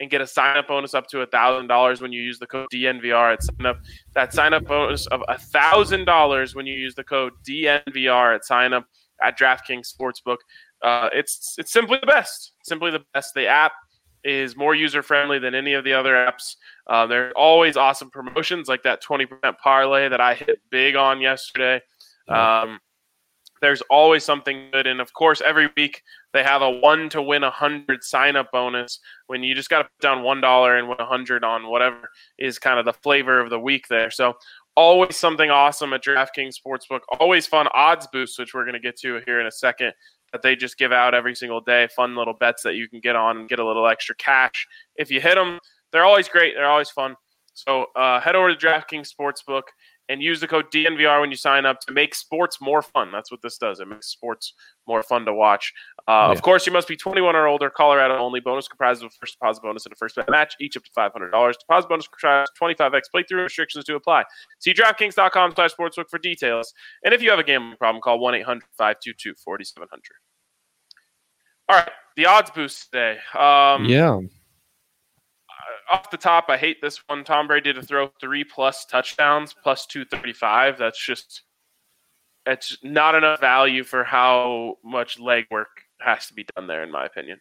and 0.00 0.10
get 0.10 0.20
a 0.20 0.26
sign-up 0.26 0.68
bonus 0.68 0.92
up 0.92 1.06
to 1.06 1.24
thousand 1.28 1.66
dollars 1.66 2.02
when 2.02 2.12
you 2.12 2.20
use 2.20 2.38
the 2.38 2.46
code 2.46 2.68
DNVR 2.70 3.32
at 3.32 3.42
sign 3.42 3.64
up. 3.64 3.78
That 4.14 4.34
sign-up 4.34 4.66
bonus 4.66 5.06
of 5.06 5.22
thousand 5.44 6.04
dollars 6.04 6.54
when 6.54 6.66
you 6.66 6.74
use 6.74 6.94
the 6.94 7.04
code 7.04 7.32
DNVR 7.48 8.34
at 8.34 8.44
sign 8.44 8.74
up 8.74 8.84
at 9.22 9.38
DraftKings 9.38 9.92
Sportsbook. 9.92 10.38
Uh, 10.82 11.08
it's 11.12 11.54
it's 11.58 11.72
simply 11.72 11.98
the 12.00 12.06
best. 12.06 12.52
Simply 12.64 12.90
the 12.90 13.04
best. 13.14 13.34
The 13.34 13.46
app 13.46 13.72
is 14.24 14.56
more 14.56 14.74
user 14.74 15.02
friendly 15.02 15.38
than 15.38 15.54
any 15.54 15.74
of 15.74 15.84
the 15.84 15.92
other 15.92 16.14
apps. 16.14 16.56
Uh, 16.88 17.06
there's 17.06 17.32
always 17.36 17.76
awesome 17.76 18.10
promotions 18.10 18.68
like 18.68 18.82
that 18.84 19.02
20% 19.02 19.26
parlay 19.58 20.08
that 20.08 20.20
I 20.20 20.34
hit 20.34 20.60
big 20.70 20.94
on 20.94 21.20
yesterday. 21.20 21.80
Um, 22.28 22.78
there's 23.62 23.82
always 23.82 24.24
something 24.24 24.68
good. 24.72 24.86
And 24.86 25.00
of 25.00 25.12
course, 25.14 25.40
every 25.40 25.70
week 25.76 26.02
they 26.32 26.42
have 26.42 26.62
a 26.62 26.70
one 26.70 27.08
to 27.10 27.22
win 27.22 27.44
a 27.44 27.50
hundred 27.50 28.02
sign 28.02 28.36
up 28.36 28.50
bonus 28.52 28.98
when 29.28 29.42
you 29.42 29.54
just 29.54 29.70
got 29.70 29.78
to 29.78 29.84
put 29.84 30.00
down 30.00 30.22
one 30.22 30.40
dollar 30.40 30.76
and 30.76 30.88
win 30.88 30.98
a 30.98 31.06
hundred 31.06 31.44
on 31.44 31.68
whatever 31.68 32.10
is 32.38 32.58
kind 32.58 32.78
of 32.78 32.84
the 32.84 32.92
flavor 32.92 33.40
of 33.40 33.50
the 33.50 33.58
week 33.58 33.86
there. 33.88 34.10
So 34.10 34.34
always 34.76 35.16
something 35.16 35.50
awesome 35.50 35.92
at 35.92 36.02
DraftKings 36.04 36.54
Sportsbook. 36.54 37.00
Always 37.20 37.46
fun 37.46 37.68
odds 37.74 38.06
boosts, 38.12 38.38
which 38.38 38.54
we're 38.54 38.64
going 38.64 38.74
to 38.74 38.80
get 38.80 38.96
to 39.00 39.20
here 39.26 39.40
in 39.40 39.46
a 39.46 39.52
second 39.52 39.92
that 40.32 40.42
they 40.42 40.56
just 40.56 40.78
give 40.78 40.92
out 40.92 41.14
every 41.14 41.34
single 41.34 41.60
day. 41.60 41.88
Fun 41.94 42.16
little 42.16 42.34
bets 42.34 42.62
that 42.62 42.74
you 42.74 42.88
can 42.88 43.00
get 43.00 43.16
on 43.16 43.38
and 43.38 43.48
get 43.48 43.58
a 43.58 43.66
little 43.66 43.86
extra 43.86 44.14
cash 44.16 44.66
if 44.96 45.10
you 45.10 45.20
hit 45.20 45.34
them. 45.34 45.58
They're 45.92 46.04
always 46.04 46.28
great. 46.28 46.54
They're 46.54 46.70
always 46.70 46.90
fun. 46.90 47.14
So 47.54 47.86
uh, 47.96 48.18
head 48.20 48.34
over 48.34 48.54
to 48.54 48.66
DraftKings 48.66 49.10
Sportsbook 49.12 49.64
and 50.12 50.22
use 50.22 50.40
the 50.40 50.46
code 50.46 50.70
DNVR 50.70 51.20
when 51.20 51.30
you 51.30 51.36
sign 51.36 51.64
up 51.64 51.80
to 51.80 51.92
make 51.92 52.14
sports 52.14 52.60
more 52.60 52.82
fun. 52.82 53.10
That's 53.10 53.30
what 53.30 53.40
this 53.42 53.56
does. 53.56 53.80
It 53.80 53.88
makes 53.88 54.08
sports 54.08 54.52
more 54.86 55.02
fun 55.02 55.24
to 55.24 55.32
watch. 55.32 55.72
Uh, 56.06 56.26
yeah. 56.28 56.32
Of 56.32 56.42
course, 56.42 56.66
you 56.66 56.72
must 56.72 56.86
be 56.86 56.96
21 56.96 57.34
or 57.34 57.46
older. 57.46 57.70
Colorado 57.70 58.18
only. 58.18 58.40
Bonus 58.40 58.68
comprises 58.68 59.02
of 59.02 59.08
a 59.08 59.14
first 59.18 59.34
deposit 59.34 59.62
bonus 59.62 59.86
and 59.86 59.92
a 59.92 59.96
first 59.96 60.16
bet 60.16 60.28
match, 60.28 60.54
each 60.60 60.76
up 60.76 60.84
to 60.84 60.90
$500. 60.90 61.30
Deposit 61.58 61.88
bonus 61.88 62.08
requires 62.12 62.48
25x 62.60 63.02
playthrough 63.14 63.44
restrictions 63.44 63.84
to 63.86 63.94
apply. 63.94 64.24
See 64.58 64.74
DraftKings.com 64.74 65.52
slash 65.54 65.72
sportsbook 65.74 66.10
for 66.10 66.18
details. 66.18 66.74
And 67.04 67.14
if 67.14 67.22
you 67.22 67.30
have 67.30 67.38
a 67.38 67.44
gambling 67.44 67.78
problem, 67.78 68.02
call 68.02 68.18
1 68.18 68.34
800 68.34 68.64
522 68.76 69.34
4700. 69.42 70.02
All 71.68 71.76
right, 71.76 71.90
the 72.16 72.26
odds 72.26 72.50
boost 72.50 72.90
today. 72.90 73.18
Um, 73.38 73.86
yeah 73.86 74.20
off 75.90 76.10
the 76.10 76.16
top, 76.16 76.46
I 76.48 76.56
hate 76.56 76.80
this 76.80 76.98
one. 77.08 77.24
Tom 77.24 77.46
Brady 77.46 77.72
to 77.72 77.82
throw 77.82 78.10
three 78.20 78.44
plus 78.44 78.84
touchdowns, 78.84 79.54
plus 79.54 79.86
235. 79.86 80.78
That's 80.78 81.04
just, 81.04 81.42
it's 82.46 82.76
not 82.82 83.14
enough 83.14 83.40
value 83.40 83.84
for 83.84 84.04
how 84.04 84.78
much 84.84 85.18
legwork 85.18 85.66
has 86.00 86.26
to 86.28 86.34
be 86.34 86.46
done 86.56 86.66
there, 86.66 86.82
in 86.82 86.90
my 86.90 87.06
opinion. 87.06 87.40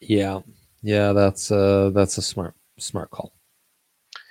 Yeah. 0.00 0.40
Yeah. 0.82 1.12
That's, 1.12 1.50
uh, 1.50 1.90
that's 1.94 2.18
a 2.18 2.22
smart, 2.22 2.54
smart 2.78 3.10
call. 3.10 3.32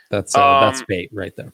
That's, 0.09 0.35
uh, 0.35 0.45
um, 0.45 0.61
that's 0.61 0.83
bait 0.83 1.09
right 1.11 1.35
there. 1.35 1.53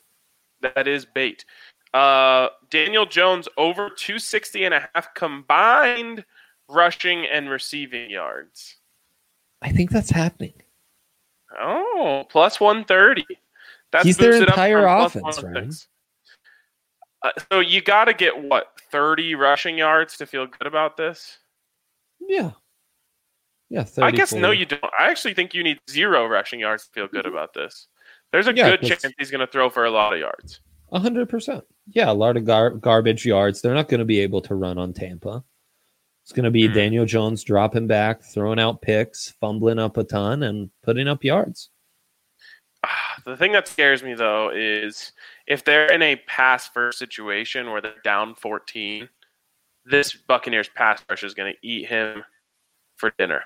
That 0.62 0.88
is 0.88 1.06
bait. 1.06 1.46
Uh, 1.94 2.50
Daniel 2.70 3.06
Jones 3.06 3.48
over 3.58 3.90
260 3.90 4.66
and 4.66 4.74
a 4.74 4.90
half 4.94 5.14
combined 5.14 6.24
rushing 6.70 7.26
and 7.26 7.50
receiving 7.50 8.10
yards. 8.10 8.78
I 9.62 9.72
think 9.72 9.92
that's 9.92 10.10
happening. 10.10 10.54
Oh, 11.60 12.24
plus 12.30 12.60
130. 12.60 13.26
That's 13.92 14.06
He's 14.06 14.18
their 14.18 14.36
entire 14.36 14.86
offense, 14.86 15.44
right? 15.44 15.74
Uh, 17.24 17.30
so 17.52 17.60
you 17.60 17.82
got 17.82 18.06
to 18.06 18.14
get 18.14 18.42
what 18.42 18.68
30 18.92 19.36
rushing 19.36 19.78
yards 19.78 20.18
to 20.18 20.26
feel 20.26 20.48
good 20.48 20.66
about 20.66 20.98
this. 20.98 21.38
Yeah, 22.20 22.52
yeah. 23.70 23.84
30, 23.84 24.08
I 24.08 24.12
guess 24.12 24.32
40. 24.32 24.42
no, 24.42 24.52
you 24.52 24.66
don't. 24.66 24.84
I 24.98 25.10
actually 25.10 25.34
think 25.34 25.54
you 25.54 25.64
need 25.64 25.80
zero 25.90 26.28
rushing 26.28 26.60
yards 26.60 26.86
to 26.86 26.92
feel 26.92 27.08
good 27.08 27.26
mm-hmm. 27.26 27.34
about 27.34 27.54
this. 27.54 27.88
There's 28.32 28.48
a 28.48 28.54
yeah, 28.54 28.72
good 28.72 28.82
chance 28.82 29.06
he's 29.18 29.32
going 29.32 29.46
to 29.46 29.52
throw 29.52 29.70
for 29.70 29.86
a 29.86 29.92
lot 29.92 30.14
of 30.14 30.20
yards. 30.20 30.62
hundred 30.92 31.30
percent. 31.30 31.64
Yeah, 31.88 32.12
a 32.12 32.14
lot 32.14 32.38
of 32.38 32.46
gar- 32.46 32.72
garbage 32.72 33.26
yards. 33.26 33.62
They're 33.62 33.74
not 33.74 33.90
going 33.90 34.00
to 34.00 34.06
be 34.06 34.20
able 34.20 34.42
to 34.44 34.56
run 34.56 34.78
on 34.78 34.94
Tampa. 34.94 35.44
It's 36.24 36.32
going 36.32 36.46
to 36.46 36.52
be 36.52 36.68
mm. 36.68 36.74
Daniel 36.74 37.06
Jones 37.06 37.44
dropping 37.44 37.88
back, 37.88 38.22
throwing 38.24 38.60
out 38.60 38.82
picks, 38.82 39.32
fumbling 39.42 39.80
up 39.80 39.98
a 39.98 40.04
ton, 40.04 40.44
and 40.44 40.70
putting 40.84 41.08
up 41.08 41.24
yards. 41.24 41.70
The 43.26 43.38
thing 43.38 43.52
that 43.52 43.68
scares 43.68 44.02
me 44.02 44.16
though 44.16 44.52
is 44.54 45.12
if 45.46 45.64
they're 45.64 45.92
in 45.92 46.02
a 46.02 46.16
pass 46.28 46.68
first 46.68 46.98
situation 46.98 47.70
where 47.70 47.82
they're 47.82 47.94
down 48.04 48.34
14, 48.36 49.08
this 49.86 50.14
Buccaneers 50.14 50.70
pass 50.70 51.04
rush 51.10 51.24
is 51.24 51.34
going 51.34 51.54
to 51.54 51.68
eat 51.68 51.88
him 51.88 52.24
for 52.96 53.14
dinner. 53.20 53.44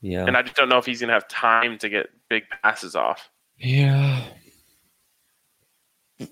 Yeah. 0.00 0.26
And 0.26 0.36
I 0.36 0.42
just 0.42 0.54
don't 0.54 0.68
know 0.68 0.78
if 0.78 0.86
he's 0.86 1.00
going 1.00 1.08
to 1.08 1.14
have 1.14 1.28
time 1.28 1.78
to 1.78 1.88
get 1.88 2.10
big 2.28 2.44
passes 2.62 2.94
off. 2.94 3.30
Yeah. 3.56 4.24
I 6.20 6.26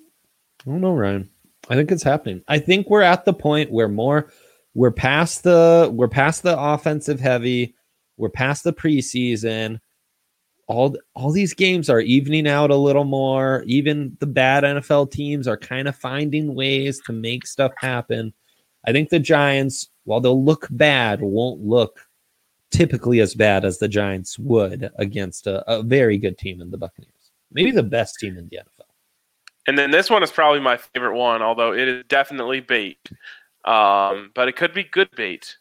don't 0.65 0.81
know, 0.81 0.95
Ryan. 0.95 1.31
I 1.69 1.75
think 1.75 1.91
it's 1.91 2.03
happening. 2.03 2.43
I 2.49 2.59
think 2.59 2.89
we're 2.89 3.03
at 3.03 3.25
the 3.25 3.33
point 3.33 3.73
where 3.73 3.89
more 3.89 4.33
we're 4.75 4.93
past 4.93 5.43
the 5.43 5.91
we're 5.93 6.09
past 6.09 6.43
the 6.43 6.59
offensive 6.59 7.19
heavy, 7.19 7.75
we're 8.17 8.29
past 8.29 8.65
the 8.65 8.73
preseason. 8.73 9.81
All 10.69 10.97
all 11.15 11.33
these 11.33 11.55
games 11.55 11.89
are 11.89 12.01
evening 12.01 12.47
out 12.47 12.71
a 12.71 12.77
little 12.77 13.05
more. 13.05 13.65
Even 13.67 14.17
the 14.21 14.27
bad 14.27 14.65
NFL 14.65 15.11
teams 15.11 15.49
are 15.49 15.57
kind 15.57 15.89
of 15.89 15.97
finding 15.97 16.55
ways 16.55 17.01
to 17.07 17.13
make 17.13 17.47
stuff 17.47 17.73
happen. 17.79 18.33
I 18.87 18.93
think 18.93 19.09
the 19.09 19.19
Giants, 19.19 19.89
while 20.05 20.21
they'll 20.21 20.45
look 20.45 20.69
bad, 20.71 21.21
won't 21.21 21.61
look 21.61 22.01
typically 22.71 23.21
as 23.21 23.35
bad 23.35 23.65
as 23.65 23.79
the 23.79 23.89
Giants 23.89 24.39
would 24.39 24.91
against 24.97 25.47
a, 25.47 25.69
a 25.71 25.83
very 25.83 26.19
good 26.19 26.37
team 26.39 26.61
in 26.61 26.71
the 26.71 26.79
Buccaneers. 26.79 27.13
Maybe 27.51 27.71
the 27.71 27.83
best 27.83 28.19
team 28.19 28.37
in 28.37 28.49
the 28.49 28.59
NFL. 28.59 28.76
And 29.67 29.77
then 29.77 29.91
this 29.91 30.09
one 30.09 30.23
is 30.23 30.31
probably 30.31 30.61
my 30.61 30.77
favorite 30.77 31.17
one, 31.17 31.43
although 31.43 31.73
it 31.73 31.89
is 31.89 32.05
definitely 32.09 32.61
bait. 32.61 32.99
Um, 33.65 34.31
but 34.35 34.49
it 34.49 34.57
could 34.57 34.73
be 34.73 34.85
good 34.85 35.11
bait. 35.17 35.57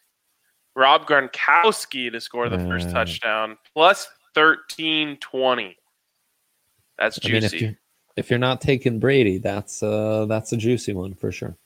Rob 0.76 1.06
Gronkowski 1.06 2.12
to 2.12 2.20
score 2.20 2.48
the 2.48 2.58
first 2.58 2.88
uh, 2.88 2.92
touchdown, 2.92 3.56
plus 3.74 4.06
1320. 4.34 5.76
That's 6.98 7.18
juicy. 7.18 7.36
I 7.36 7.40
mean, 7.40 7.44
if, 7.44 7.60
you, 7.60 7.76
if 8.16 8.30
you're 8.30 8.38
not 8.38 8.60
taking 8.60 8.98
Brady, 8.98 9.38
that's 9.38 9.82
uh 9.82 10.26
that's 10.28 10.52
a 10.52 10.56
juicy 10.56 10.92
one 10.92 11.14
for 11.14 11.32
sure. 11.32 11.56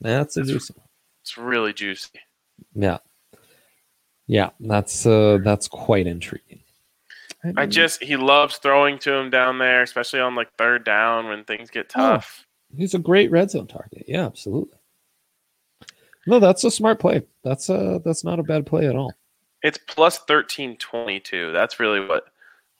That's 0.00 0.36
a 0.36 0.40
it's, 0.40 0.50
juicy 0.50 0.74
one. 0.76 0.86
It's 1.22 1.36
really 1.36 1.72
juicy. 1.72 2.20
Yeah. 2.74 2.98
Yeah, 4.26 4.50
that's 4.60 5.04
uh 5.04 5.38
that's 5.42 5.66
quite 5.66 6.06
intriguing. 6.06 6.59
I 7.56 7.66
just 7.66 8.02
he 8.02 8.16
loves 8.16 8.56
throwing 8.58 8.98
to 9.00 9.14
him 9.14 9.30
down 9.30 9.58
there, 9.58 9.82
especially 9.82 10.20
on 10.20 10.34
like 10.34 10.52
third 10.58 10.84
down 10.84 11.28
when 11.28 11.44
things 11.44 11.70
get 11.70 11.86
oh, 11.96 12.00
tough. 12.00 12.44
Oh, 12.72 12.76
he's 12.76 12.94
a 12.94 12.98
great 12.98 13.30
red 13.30 13.50
zone 13.50 13.66
target. 13.66 14.04
Yeah, 14.06 14.26
absolutely. 14.26 14.76
No, 16.26 16.38
that's 16.38 16.64
a 16.64 16.70
smart 16.70 17.00
play. 17.00 17.22
That's 17.42 17.70
a 17.70 18.00
that's 18.04 18.24
not 18.24 18.38
a 18.38 18.42
bad 18.42 18.66
play 18.66 18.86
at 18.86 18.94
all. 18.94 19.14
It's 19.62 19.78
plus 19.88 20.18
thirteen 20.18 20.76
twenty 20.76 21.18
two. 21.18 21.52
That's 21.52 21.80
really 21.80 22.00
what 22.00 22.24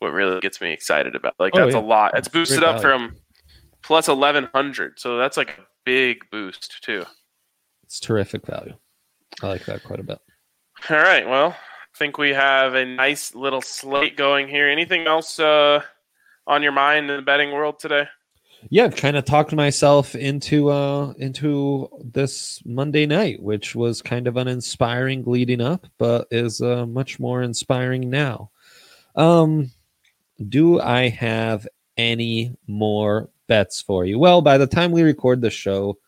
what 0.01 0.13
really 0.13 0.41
gets 0.41 0.61
me 0.61 0.73
excited 0.73 1.15
about. 1.15 1.35
Like 1.39 1.53
oh, 1.57 1.61
that's 1.61 1.75
yeah. 1.75 1.81
a 1.81 1.83
lot. 1.83 2.17
It's 2.17 2.29
boosted 2.29 2.63
up 2.63 2.83
from 2.83 3.17
plus 3.83 4.09
eleven 4.09 4.49
hundred. 4.55 5.01
So 5.01 5.17
that's 5.17 5.37
like 5.39 5.51
a 5.59 5.63
big 5.85 6.19
boost 6.31 6.83
too. 6.83 7.05
It's 7.85 7.99
terrific 7.99 8.47
value. 8.47 8.75
I 9.43 9.49
like 9.49 9.65
that 9.65 9.85
quite 9.85 10.01
a 10.01 10.05
bit. 10.05 10.19
All 10.89 10.97
right. 10.97 11.29
Well, 11.29 11.57
think 12.01 12.17
we 12.17 12.31
have 12.31 12.73
a 12.73 12.87
nice 12.87 13.35
little 13.35 13.61
slate 13.61 14.17
going 14.17 14.49
here. 14.49 14.71
Anything 14.71 15.07
else 15.07 15.39
uh, 15.39 15.83
on 16.47 16.63
your 16.63 16.73
mind 16.73 17.11
in 17.11 17.17
the 17.17 17.23
betting 17.23 17.53
world 17.53 17.79
today? 17.79 18.07
Yeah, 18.71 18.89
kind 18.89 19.19
of 19.19 19.27
talked 19.27 19.53
myself 19.53 20.15
into 20.15 20.71
uh 20.71 21.13
into 21.19 21.91
this 22.03 22.63
Monday 22.65 23.05
night, 23.05 23.43
which 23.43 23.75
was 23.75 24.01
kind 24.01 24.27
of 24.27 24.39
uninspiring 24.39 25.25
leading 25.27 25.61
up, 25.61 25.87
but 25.99 26.27
is 26.31 26.63
uh, 26.63 26.87
much 26.87 27.21
more 27.21 27.43
inspiring 27.43 28.09
now. 28.09 28.51
Um, 29.15 29.71
do 30.49 30.81
I 30.81 31.11
have 31.11 31.69
any 31.99 32.57
more 32.67 33.29
bets 33.47 33.83
for 33.83 34.07
you? 34.07 34.19
Well, 34.19 34.41
by 34.41 34.57
the 34.57 34.67
time 34.67 34.91
we 34.91 35.03
record 35.03 35.43
the 35.43 35.51
show 35.51 35.99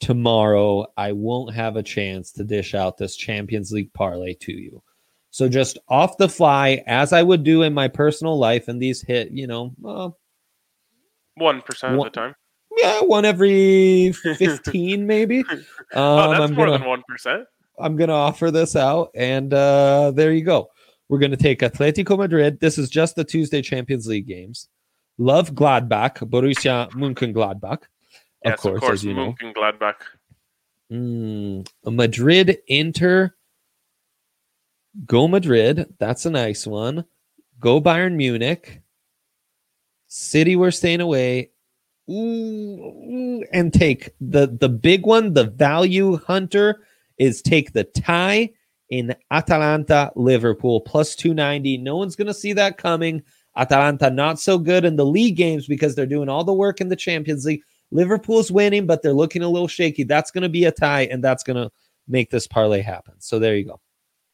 tomorrow, 0.00 0.86
I 0.98 1.12
won't 1.12 1.54
have 1.54 1.76
a 1.76 1.82
chance 1.82 2.30
to 2.32 2.44
dish 2.44 2.74
out 2.74 2.98
this 2.98 3.16
Champions 3.16 3.72
League 3.72 3.92
parlay 3.94 4.34
to 4.34 4.52
you. 4.52 4.82
So 5.30 5.48
just 5.48 5.78
off 5.88 6.16
the 6.16 6.28
fly, 6.28 6.82
as 6.86 7.12
I 7.12 7.22
would 7.22 7.44
do 7.44 7.62
in 7.62 7.72
my 7.72 7.88
personal 7.88 8.36
life, 8.38 8.68
and 8.68 8.82
these 8.82 9.00
hit, 9.00 9.30
you 9.30 9.46
know, 9.46 9.74
one 11.34 11.62
percent 11.62 11.94
of 11.94 12.04
the 12.04 12.10
time. 12.10 12.34
Yeah, 12.76 13.00
one 13.02 13.24
every 13.24 14.12
fifteen, 14.36 15.06
maybe. 15.06 15.44
Um, 15.92 16.02
oh, 16.02 16.30
that's 16.30 16.40
I'm 16.42 16.54
more 16.54 16.66
gonna, 16.66 16.78
than 16.78 16.88
one 16.88 17.02
percent. 17.08 17.44
I'm 17.76 17.96
gonna 17.96 18.12
offer 18.12 18.52
this 18.52 18.76
out, 18.76 19.10
and 19.16 19.52
uh, 19.52 20.12
there 20.12 20.32
you 20.32 20.44
go. 20.44 20.68
We're 21.08 21.18
gonna 21.18 21.36
take 21.36 21.62
Atletico 21.62 22.16
Madrid. 22.16 22.60
This 22.60 22.78
is 22.78 22.88
just 22.88 23.16
the 23.16 23.24
Tuesday 23.24 23.60
Champions 23.60 24.06
League 24.06 24.28
games. 24.28 24.68
Love 25.18 25.52
Gladbach, 25.52 26.18
Borussia 26.30 26.88
Mönchengladbach. 26.92 27.82
Yes, 28.44 28.54
of 28.54 28.60
course, 28.60 28.74
of 28.76 28.80
course 28.82 28.92
as 28.92 29.04
you 29.04 29.14
know. 29.14 29.34
Gladbach. 29.40 29.96
Mm, 30.92 31.66
Madrid 31.84 32.58
Inter. 32.68 33.34
Go 35.06 35.28
Madrid. 35.28 35.94
That's 35.98 36.26
a 36.26 36.30
nice 36.30 36.66
one. 36.66 37.04
Go 37.58 37.80
Bayern 37.80 38.14
Munich. 38.14 38.82
City, 40.08 40.56
we're 40.56 40.70
staying 40.70 41.00
away. 41.00 41.50
Ooh, 42.10 43.44
and 43.52 43.72
take 43.72 44.10
the 44.20 44.48
the 44.48 44.68
big 44.68 45.06
one, 45.06 45.32
the 45.32 45.44
value 45.44 46.16
hunter 46.18 46.82
is 47.18 47.40
take 47.40 47.72
the 47.72 47.84
tie 47.84 48.50
in 48.88 49.14
Atalanta 49.30 50.10
Liverpool 50.16 50.80
plus 50.80 51.14
290. 51.14 51.78
No 51.78 51.96
one's 51.96 52.16
going 52.16 52.26
to 52.26 52.34
see 52.34 52.52
that 52.54 52.78
coming. 52.78 53.22
Atalanta 53.56 54.10
not 54.10 54.40
so 54.40 54.58
good 54.58 54.84
in 54.84 54.96
the 54.96 55.06
league 55.06 55.36
games 55.36 55.66
because 55.66 55.94
they're 55.94 56.06
doing 56.06 56.28
all 56.28 56.42
the 56.42 56.52
work 56.52 56.80
in 56.80 56.88
the 56.88 56.96
Champions 56.96 57.44
League. 57.44 57.62
Liverpool's 57.92 58.50
winning, 58.50 58.86
but 58.86 59.02
they're 59.02 59.12
looking 59.12 59.42
a 59.42 59.48
little 59.48 59.68
shaky. 59.68 60.04
That's 60.04 60.30
going 60.30 60.42
to 60.42 60.48
be 60.48 60.64
a 60.64 60.72
tie, 60.72 61.02
and 61.02 61.22
that's 61.22 61.42
going 61.42 61.56
to 61.56 61.70
make 62.08 62.30
this 62.30 62.46
parlay 62.46 62.80
happen. 62.80 63.14
So 63.18 63.38
there 63.38 63.56
you 63.56 63.66
go. 63.66 63.80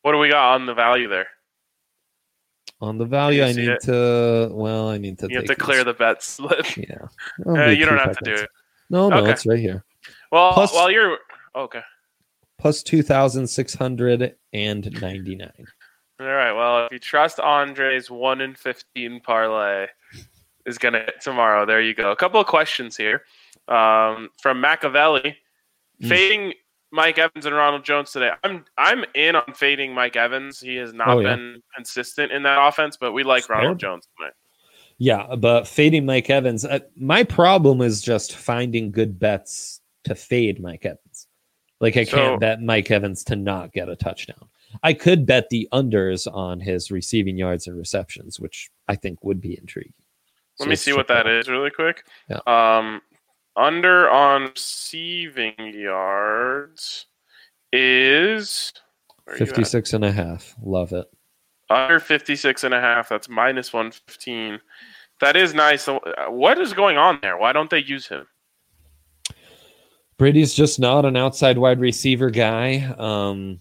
What 0.06 0.12
do 0.12 0.18
we 0.18 0.28
got 0.28 0.54
on 0.54 0.66
the 0.66 0.72
value 0.72 1.08
there? 1.08 1.26
On 2.80 2.96
the 2.96 3.04
value, 3.04 3.42
I 3.42 3.50
need 3.50 3.68
it? 3.70 3.80
to. 3.86 4.50
Well, 4.52 4.88
I 4.88 4.98
need 4.98 5.18
to. 5.18 5.26
You 5.28 5.38
have 5.38 5.46
to 5.46 5.56
clear 5.56 5.82
the 5.82 5.94
bet 5.94 6.22
slip. 6.22 6.76
Yeah. 6.76 7.08
Uh, 7.44 7.70
you 7.70 7.84
don't 7.84 7.98
have 7.98 8.16
to 8.18 8.24
do 8.24 8.34
it. 8.34 8.48
No, 8.88 9.08
no, 9.08 9.16
okay. 9.16 9.32
it's 9.32 9.44
right 9.44 9.58
here. 9.58 9.84
Well, 10.30 10.52
plus, 10.52 10.72
while 10.72 10.92
you're 10.92 11.18
okay. 11.56 11.80
Plus 12.56 12.84
two 12.84 13.02
thousand 13.02 13.48
six 13.48 13.74
hundred 13.74 14.36
and 14.52 15.02
ninety 15.02 15.34
nine. 15.34 15.66
All 16.20 16.26
right. 16.26 16.52
Well, 16.52 16.86
if 16.86 16.92
you 16.92 17.00
trust 17.00 17.40
Andre's 17.40 18.08
one 18.08 18.40
in 18.40 18.54
fifteen 18.54 19.20
parlay 19.20 19.88
is 20.66 20.78
gonna 20.78 21.00
hit 21.00 21.20
tomorrow, 21.20 21.66
there 21.66 21.80
you 21.80 21.94
go. 21.94 22.12
A 22.12 22.16
couple 22.16 22.40
of 22.40 22.46
questions 22.46 22.96
here 22.96 23.22
um, 23.66 24.28
from 24.40 24.60
Machiavelli. 24.60 25.36
Mm. 26.00 26.08
Fading 26.08 26.52
Mike 26.92 27.18
Evans 27.18 27.46
and 27.46 27.54
Ronald 27.54 27.84
Jones 27.84 28.12
today. 28.12 28.30
I'm 28.44 28.64
I'm 28.78 29.04
in 29.14 29.36
on 29.36 29.52
fading 29.54 29.92
Mike 29.92 30.16
Evans. 30.16 30.60
He 30.60 30.76
has 30.76 30.92
not 30.92 31.08
oh, 31.08 31.20
yeah. 31.20 31.34
been 31.34 31.62
consistent 31.74 32.32
in 32.32 32.42
that 32.44 32.64
offense, 32.64 32.96
but 32.96 33.12
we 33.12 33.22
like 33.22 33.48
Ronald. 33.48 33.78
Jones 33.78 34.06
tonight. 34.16 34.32
Yeah, 34.98 35.34
but 35.36 35.66
fading 35.66 36.06
Mike 36.06 36.30
Evans. 36.30 36.64
Uh, 36.64 36.80
my 36.96 37.22
problem 37.22 37.82
is 37.82 38.00
just 38.00 38.34
finding 38.36 38.90
good 38.90 39.18
bets 39.18 39.80
to 40.04 40.14
fade 40.14 40.60
Mike 40.60 40.86
Evans. 40.86 41.26
Like 41.80 41.96
I 41.96 42.04
can't 42.04 42.40
bet 42.40 42.62
Mike 42.62 42.90
Evans 42.90 43.22
to 43.24 43.36
not 43.36 43.72
get 43.72 43.88
a 43.88 43.96
touchdown. 43.96 44.48
I 44.82 44.94
could 44.94 45.26
bet 45.26 45.50
the 45.50 45.68
unders 45.72 46.32
on 46.32 46.60
his 46.60 46.90
receiving 46.90 47.36
yards 47.36 47.66
and 47.66 47.76
receptions, 47.76 48.40
which 48.40 48.70
I 48.88 48.96
think 48.96 49.22
would 49.24 49.40
be 49.40 49.58
intriguing. 49.58 49.92
Let 50.58 50.66
so 50.66 50.70
me 50.70 50.76
see 50.76 50.92
what 50.94 51.08
that 51.08 51.26
out. 51.26 51.32
is 51.32 51.48
really 51.48 51.70
quick. 51.70 52.06
Yeah. 52.30 52.40
Um, 52.46 53.02
under 53.56 54.10
on 54.10 54.50
receiving 54.54 55.54
yards 55.58 57.06
is 57.72 58.72
56 59.36 59.92
and 59.92 60.04
a 60.04 60.12
half. 60.12 60.54
Love 60.62 60.92
it. 60.92 61.06
Under 61.68 61.98
56 61.98 62.64
and 62.64 62.74
a 62.74 62.80
half. 62.80 63.08
That's 63.08 63.28
minus 63.28 63.72
115. 63.72 64.60
That 65.20 65.36
is 65.36 65.54
nice. 65.54 65.88
What 66.28 66.58
is 66.58 66.72
going 66.72 66.96
on 66.96 67.18
there? 67.22 67.36
Why 67.36 67.52
don't 67.52 67.70
they 67.70 67.82
use 67.82 68.06
him? 68.06 68.26
Brady's 70.18 70.54
just 70.54 70.78
not 70.78 71.04
an 71.04 71.16
outside 71.16 71.58
wide 71.58 71.80
receiver 71.80 72.30
guy. 72.30 72.94
Um, 72.98 73.60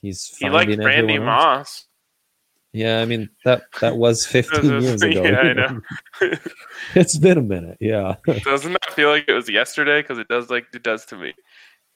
he's 0.00 0.34
he 0.38 0.48
likes 0.48 0.76
Randy 0.76 1.18
Moss. 1.18 1.86
Yeah, 2.74 3.00
I 3.00 3.04
mean 3.04 3.30
that 3.44 3.62
that 3.80 3.96
was 3.96 4.26
15 4.26 4.82
years 4.82 5.00
ago. 5.02 5.22
Yeah, 5.22 5.38
I 5.38 5.52
know. 5.52 5.80
it's 6.96 7.16
been 7.16 7.38
a 7.38 7.42
minute. 7.42 7.78
Yeah. 7.80 8.16
Doesn't 8.26 8.72
that 8.72 8.92
feel 8.94 9.10
like 9.10 9.26
it 9.28 9.32
was 9.32 9.48
yesterday? 9.48 10.02
Because 10.02 10.18
it 10.18 10.26
does 10.26 10.50
like 10.50 10.66
it 10.74 10.82
does 10.82 11.06
to 11.06 11.16
me. 11.16 11.34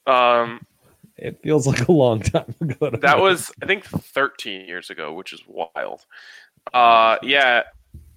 Um, 0.07 0.61
it 1.17 1.41
feels 1.43 1.67
like 1.67 1.89
a 1.89 1.91
long 1.91 2.21
time 2.21 2.55
ago. 2.61 2.91
that 2.91 3.17
me. 3.17 3.21
was 3.21 3.51
I 3.61 3.65
think 3.65 3.83
13 3.85 4.65
years 4.65 4.89
ago, 4.89 5.13
which 5.13 5.33
is 5.33 5.43
wild. 5.45 6.05
Uh, 6.73 7.17
yeah, 7.23 7.63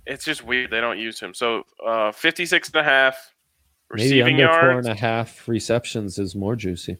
it's 0.07 0.25
just 0.25 0.45
weird 0.45 0.71
they 0.71 0.81
don't 0.81 0.99
use 1.01 1.19
him. 1.19 1.35
So 1.35 1.65
uh, 1.85 2.13
56 2.13 2.69
and 2.69 2.77
a 2.77 2.85
half 2.85 3.35
receiving 3.91 4.37
Maybe 4.37 4.45
under 4.45 4.55
yards. 4.55 4.61
Four 4.61 4.79
and 4.79 4.89
a 4.89 5.01
half 5.01 5.49
receptions 5.49 6.17
is 6.21 6.37
more 6.37 6.55
juicy. 6.55 6.99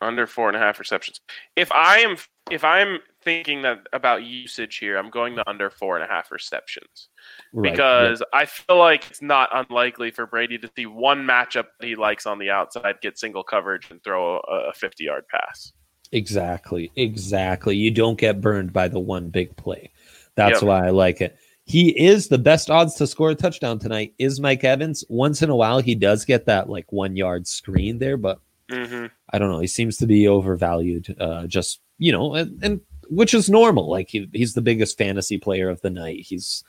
Under 0.00 0.26
four 0.26 0.48
and 0.48 0.56
a 0.56 0.60
half 0.60 0.78
receptions. 0.78 1.20
If 1.56 1.70
I 1.72 1.98
am 1.98 2.16
if 2.50 2.64
I'm 2.64 3.00
thinking 3.28 3.60
that 3.60 3.86
about 3.92 4.24
usage 4.24 4.78
here, 4.78 4.96
I'm 4.96 5.10
going 5.10 5.36
to 5.36 5.46
under 5.46 5.68
four 5.68 5.96
and 5.96 6.04
a 6.04 6.08
half 6.08 6.32
receptions 6.32 7.08
right, 7.52 7.70
because 7.70 8.20
yeah. 8.20 8.38
I 8.40 8.46
feel 8.46 8.78
like 8.78 9.10
it's 9.10 9.20
not 9.20 9.50
unlikely 9.52 10.12
for 10.12 10.26
Brady 10.26 10.56
to 10.56 10.70
see 10.74 10.86
one 10.86 11.26
matchup 11.26 11.66
that 11.78 11.86
he 11.86 11.94
likes 11.94 12.24
on 12.24 12.38
the 12.38 12.48
outside, 12.48 13.02
get 13.02 13.18
single 13.18 13.42
coverage, 13.42 13.90
and 13.90 14.02
throw 14.02 14.38
a 14.38 14.72
50 14.72 15.04
yard 15.04 15.24
pass. 15.30 15.74
Exactly, 16.10 16.90
exactly. 16.96 17.76
You 17.76 17.90
don't 17.90 18.18
get 18.18 18.40
burned 18.40 18.72
by 18.72 18.88
the 18.88 18.98
one 18.98 19.28
big 19.28 19.54
play. 19.56 19.92
That's 20.34 20.62
yep. 20.62 20.68
why 20.68 20.86
I 20.86 20.90
like 20.90 21.20
it. 21.20 21.36
He 21.64 21.90
is 21.90 22.28
the 22.28 22.38
best 22.38 22.70
odds 22.70 22.94
to 22.94 23.06
score 23.06 23.30
a 23.30 23.34
touchdown 23.34 23.78
tonight. 23.78 24.14
Is 24.18 24.40
Mike 24.40 24.64
Evans? 24.64 25.04
Once 25.10 25.42
in 25.42 25.50
a 25.50 25.56
while, 25.56 25.80
he 25.80 25.94
does 25.94 26.24
get 26.24 26.46
that 26.46 26.70
like 26.70 26.90
one 26.92 27.14
yard 27.14 27.46
screen 27.46 27.98
there, 27.98 28.16
but 28.16 28.40
mm-hmm. 28.70 29.06
I 29.30 29.38
don't 29.38 29.50
know. 29.50 29.60
He 29.60 29.66
seems 29.66 29.98
to 29.98 30.06
be 30.06 30.26
overvalued. 30.26 31.14
Uh, 31.20 31.46
just 31.46 31.80
you 31.98 32.12
know, 32.12 32.34
and, 32.34 32.62
and 32.64 32.80
which 33.08 33.34
is 33.34 33.50
normal. 33.50 33.90
Like 33.90 34.08
he, 34.08 34.28
he's 34.32 34.54
the 34.54 34.62
biggest 34.62 34.98
fantasy 34.98 35.38
player 35.38 35.68
of 35.68 35.80
the 35.80 35.90
night. 35.90 36.20
He's 36.20 36.64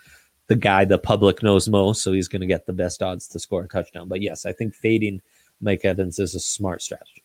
the 0.48 0.56
guy 0.56 0.84
the 0.86 0.98
public 0.98 1.44
knows 1.44 1.70
most, 1.70 2.02
so 2.02 2.12
he's 2.12 2.28
going 2.28 2.42
to 2.42 2.48
get 2.48 2.66
the 2.66 2.74
best 2.74 3.04
odds 3.04 3.28
to 3.30 3.40
score 3.40 3.64
a 3.64 3.68
touchdown. 3.68 4.08
But 4.08 4.22
yes, 4.22 4.46
I 4.46 4.52
think 4.52 4.74
fading 4.74 5.22
Mike 5.62 5.86
Evans 5.86 6.20
is 6.20 6.36
a 6.36 6.40
smart 6.40 6.82
strategy. 6.82 7.24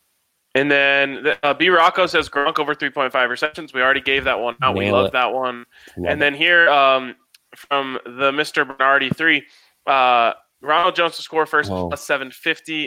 And 0.54 0.70
then 0.70 1.26
uh, 1.42 1.54
B 1.54 1.68
Rocco 1.68 2.06
says 2.06 2.28
Gronk 2.28 2.58
over 2.58 2.74
3.5 2.74 3.28
receptions. 3.28 3.72
We 3.72 3.82
already 3.82 4.00
gave 4.00 4.24
that 4.24 4.38
one 4.38 4.56
out. 4.62 4.74
Nail 4.74 4.84
we 4.84 4.92
love 4.92 5.06
it. 5.06 5.12
that 5.12 5.32
one. 5.32 5.64
Love 5.96 6.12
and 6.12 6.22
then 6.22 6.34
here 6.34 6.68
um, 6.68 7.16
from 7.56 7.98
the 8.04 8.30
Mr. 8.30 8.66
Bernardi 8.66 9.10
3, 9.10 9.42
uh, 9.86 10.32
Ronald 10.62 10.94
Jones 10.94 11.16
to 11.16 11.22
score 11.22 11.46
first 11.46 11.70
oh. 11.72 11.88
plus 11.88 12.06
750. 12.06 12.86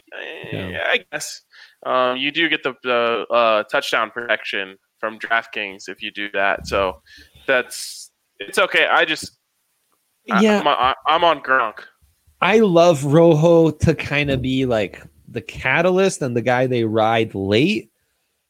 Yeah. 0.52 0.60
Eh, 0.60 0.80
I 0.82 1.06
guess. 1.12 1.42
Um, 1.86 2.18
you 2.18 2.32
do 2.32 2.48
get 2.48 2.64
the, 2.64 2.74
the 2.84 3.26
uh, 3.30 3.64
touchdown 3.64 4.12
protection 4.12 4.78
from 5.00 5.20
DraftKings 5.20 5.90
if 5.90 6.02
you 6.02 6.12
do 6.12 6.30
that. 6.32 6.68
So 6.68 7.02
that's 7.46 8.12
it's 8.40 8.58
okay. 8.58 8.88
I 8.88 9.06
just 9.06 9.38
yeah, 10.26 10.62
I, 10.66 10.94
I'm, 11.06 11.24
on 11.24 11.42
Gronk. 11.42 11.80
I 12.42 12.60
love 12.60 13.06
Rojo 13.06 13.72
to 13.72 13.96
kind 13.96 14.30
of 14.30 14.42
be 14.42 14.66
like 14.66 15.02
the 15.30 15.42
catalyst 15.42 16.22
and 16.22 16.36
the 16.36 16.42
guy 16.42 16.68
they 16.68 16.84
ride 16.84 17.34
late. 17.34 17.92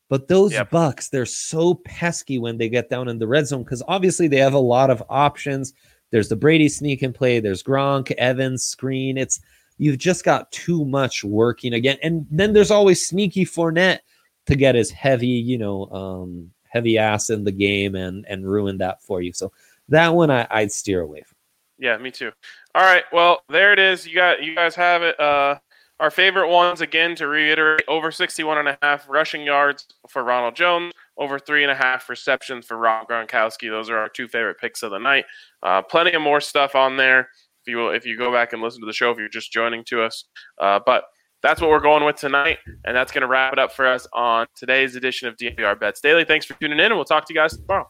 But 0.10 0.28
those 0.28 0.54
yep. 0.54 0.72
Bucks, 0.72 1.10
they're 1.10 1.26
so 1.26 1.76
pesky 1.86 2.40
when 2.40 2.58
they 2.58 2.70
get 2.70 2.90
down 2.90 3.10
in 3.10 3.20
the 3.20 3.28
red 3.28 3.46
zone 3.46 3.64
because 3.64 3.84
obviously 3.88 4.28
they 4.28 4.38
have 4.38 4.54
a 4.54 4.60
lot 4.60 4.90
of 4.90 5.04
options. 5.10 5.74
There's 6.12 6.30
the 6.30 6.36
Brady 6.36 6.70
sneak 6.70 7.02
and 7.04 7.14
play. 7.14 7.40
There's 7.40 7.62
Gronk, 7.62 8.12
Evans, 8.14 8.64
screen. 8.64 9.18
It's 9.18 9.42
you've 9.78 9.98
just 9.98 10.24
got 10.24 10.52
too 10.52 10.86
much 10.86 11.24
working 11.24 11.74
again. 11.74 11.98
And 12.02 12.26
then 12.32 12.54
there's 12.54 12.72
always 12.72 13.06
sneaky 13.06 13.46
Fournette 13.46 14.00
to 14.48 14.56
get 14.56 14.76
his 14.76 14.90
heavy, 14.90 15.28
you 15.28 15.58
know, 15.58 15.86
um, 15.92 16.52
heavy 16.64 16.98
ass 16.98 17.30
in 17.30 17.44
the 17.44 17.52
game 17.52 17.96
and 17.96 18.26
and 18.28 18.50
ruin 18.50 18.78
that 18.80 19.02
for 19.02 19.22
you. 19.22 19.34
So 19.34 19.52
that 19.90 20.14
one 20.14 20.32
I, 20.32 20.48
I'd 20.50 20.72
steer 20.72 21.02
away 21.02 21.22
from. 21.22 21.36
Yeah, 21.80 21.98
me 21.98 22.12
too. 22.12 22.32
All 22.74 22.84
right, 22.84 23.04
well 23.12 23.42
there 23.50 23.74
it 23.74 23.80
is. 23.80 24.08
You 24.08 24.16
got 24.16 24.44
you 24.44 24.56
guys 24.56 24.76
have 24.76 25.04
it. 25.04 25.20
Uh, 25.20 25.60
our 26.00 26.12
favorite 26.12 26.50
ones 26.50 26.82
again 26.82 27.16
to 27.16 27.28
reiterate: 27.28 27.84
over 27.88 28.12
61 28.12 28.60
and 28.60 28.70
a 28.70 28.78
half 28.82 29.08
rushing 29.10 29.42
yards 29.42 29.88
for 30.08 30.24
Ronald 30.24 30.56
Jones, 30.56 30.94
over 31.18 31.40
three 31.40 31.64
and 31.64 31.72
a 31.72 31.76
half 31.76 32.10
receptions 32.10 32.66
for 32.66 32.78
Rob 32.78 33.08
Gronkowski. 33.08 33.70
Those 33.70 33.90
are 33.90 33.98
our 33.98 34.10
two 34.10 34.28
favorite 34.28 34.60
picks 34.60 34.84
of 34.84 34.92
the 34.92 35.00
night. 35.00 35.26
Uh, 35.64 35.82
plenty 35.82 36.14
of 36.14 36.22
more 36.22 36.42
stuff 36.42 36.76
on 36.76 36.98
there. 36.98 37.30
If 37.62 37.72
you 37.72 37.78
will, 37.78 37.92
if 37.92 38.06
you 38.06 38.18
go 38.18 38.32
back 38.32 38.54
and 38.54 38.62
listen 38.62 38.80
to 38.82 38.88
the 38.88 38.94
show, 38.94 39.12
if 39.12 39.18
you're 39.18 39.28
just 39.28 39.52
joining 39.52 39.84
to 39.86 40.04
us, 40.04 40.26
uh, 40.60 40.80
but 40.86 41.06
that's 41.48 41.62
what 41.62 41.70
we're 41.70 41.80
going 41.80 42.04
with 42.04 42.18
tonight. 42.18 42.58
And 42.84 42.96
that's 42.96 43.12
going 43.12 43.22
to 43.22 43.28
wrap 43.28 43.54
it 43.54 43.60
up 43.60 43.72
for 43.72 43.88
us 43.88 44.06
on 44.12 44.48
today's 44.54 44.96
edition 44.96 45.30
of 45.30 45.38
DNVR 45.38 45.80
Bets 45.80 46.02
Daily. 46.02 46.26
Thanks 46.26 46.46
for 46.46 46.56
tuning 46.56 46.80
in, 46.80 46.86
and 46.86 46.96
we'll 46.96 47.06
talk 47.06 47.26
to 47.26 47.34
you 47.34 47.40
guys 47.40 47.56
tomorrow. 47.56 47.90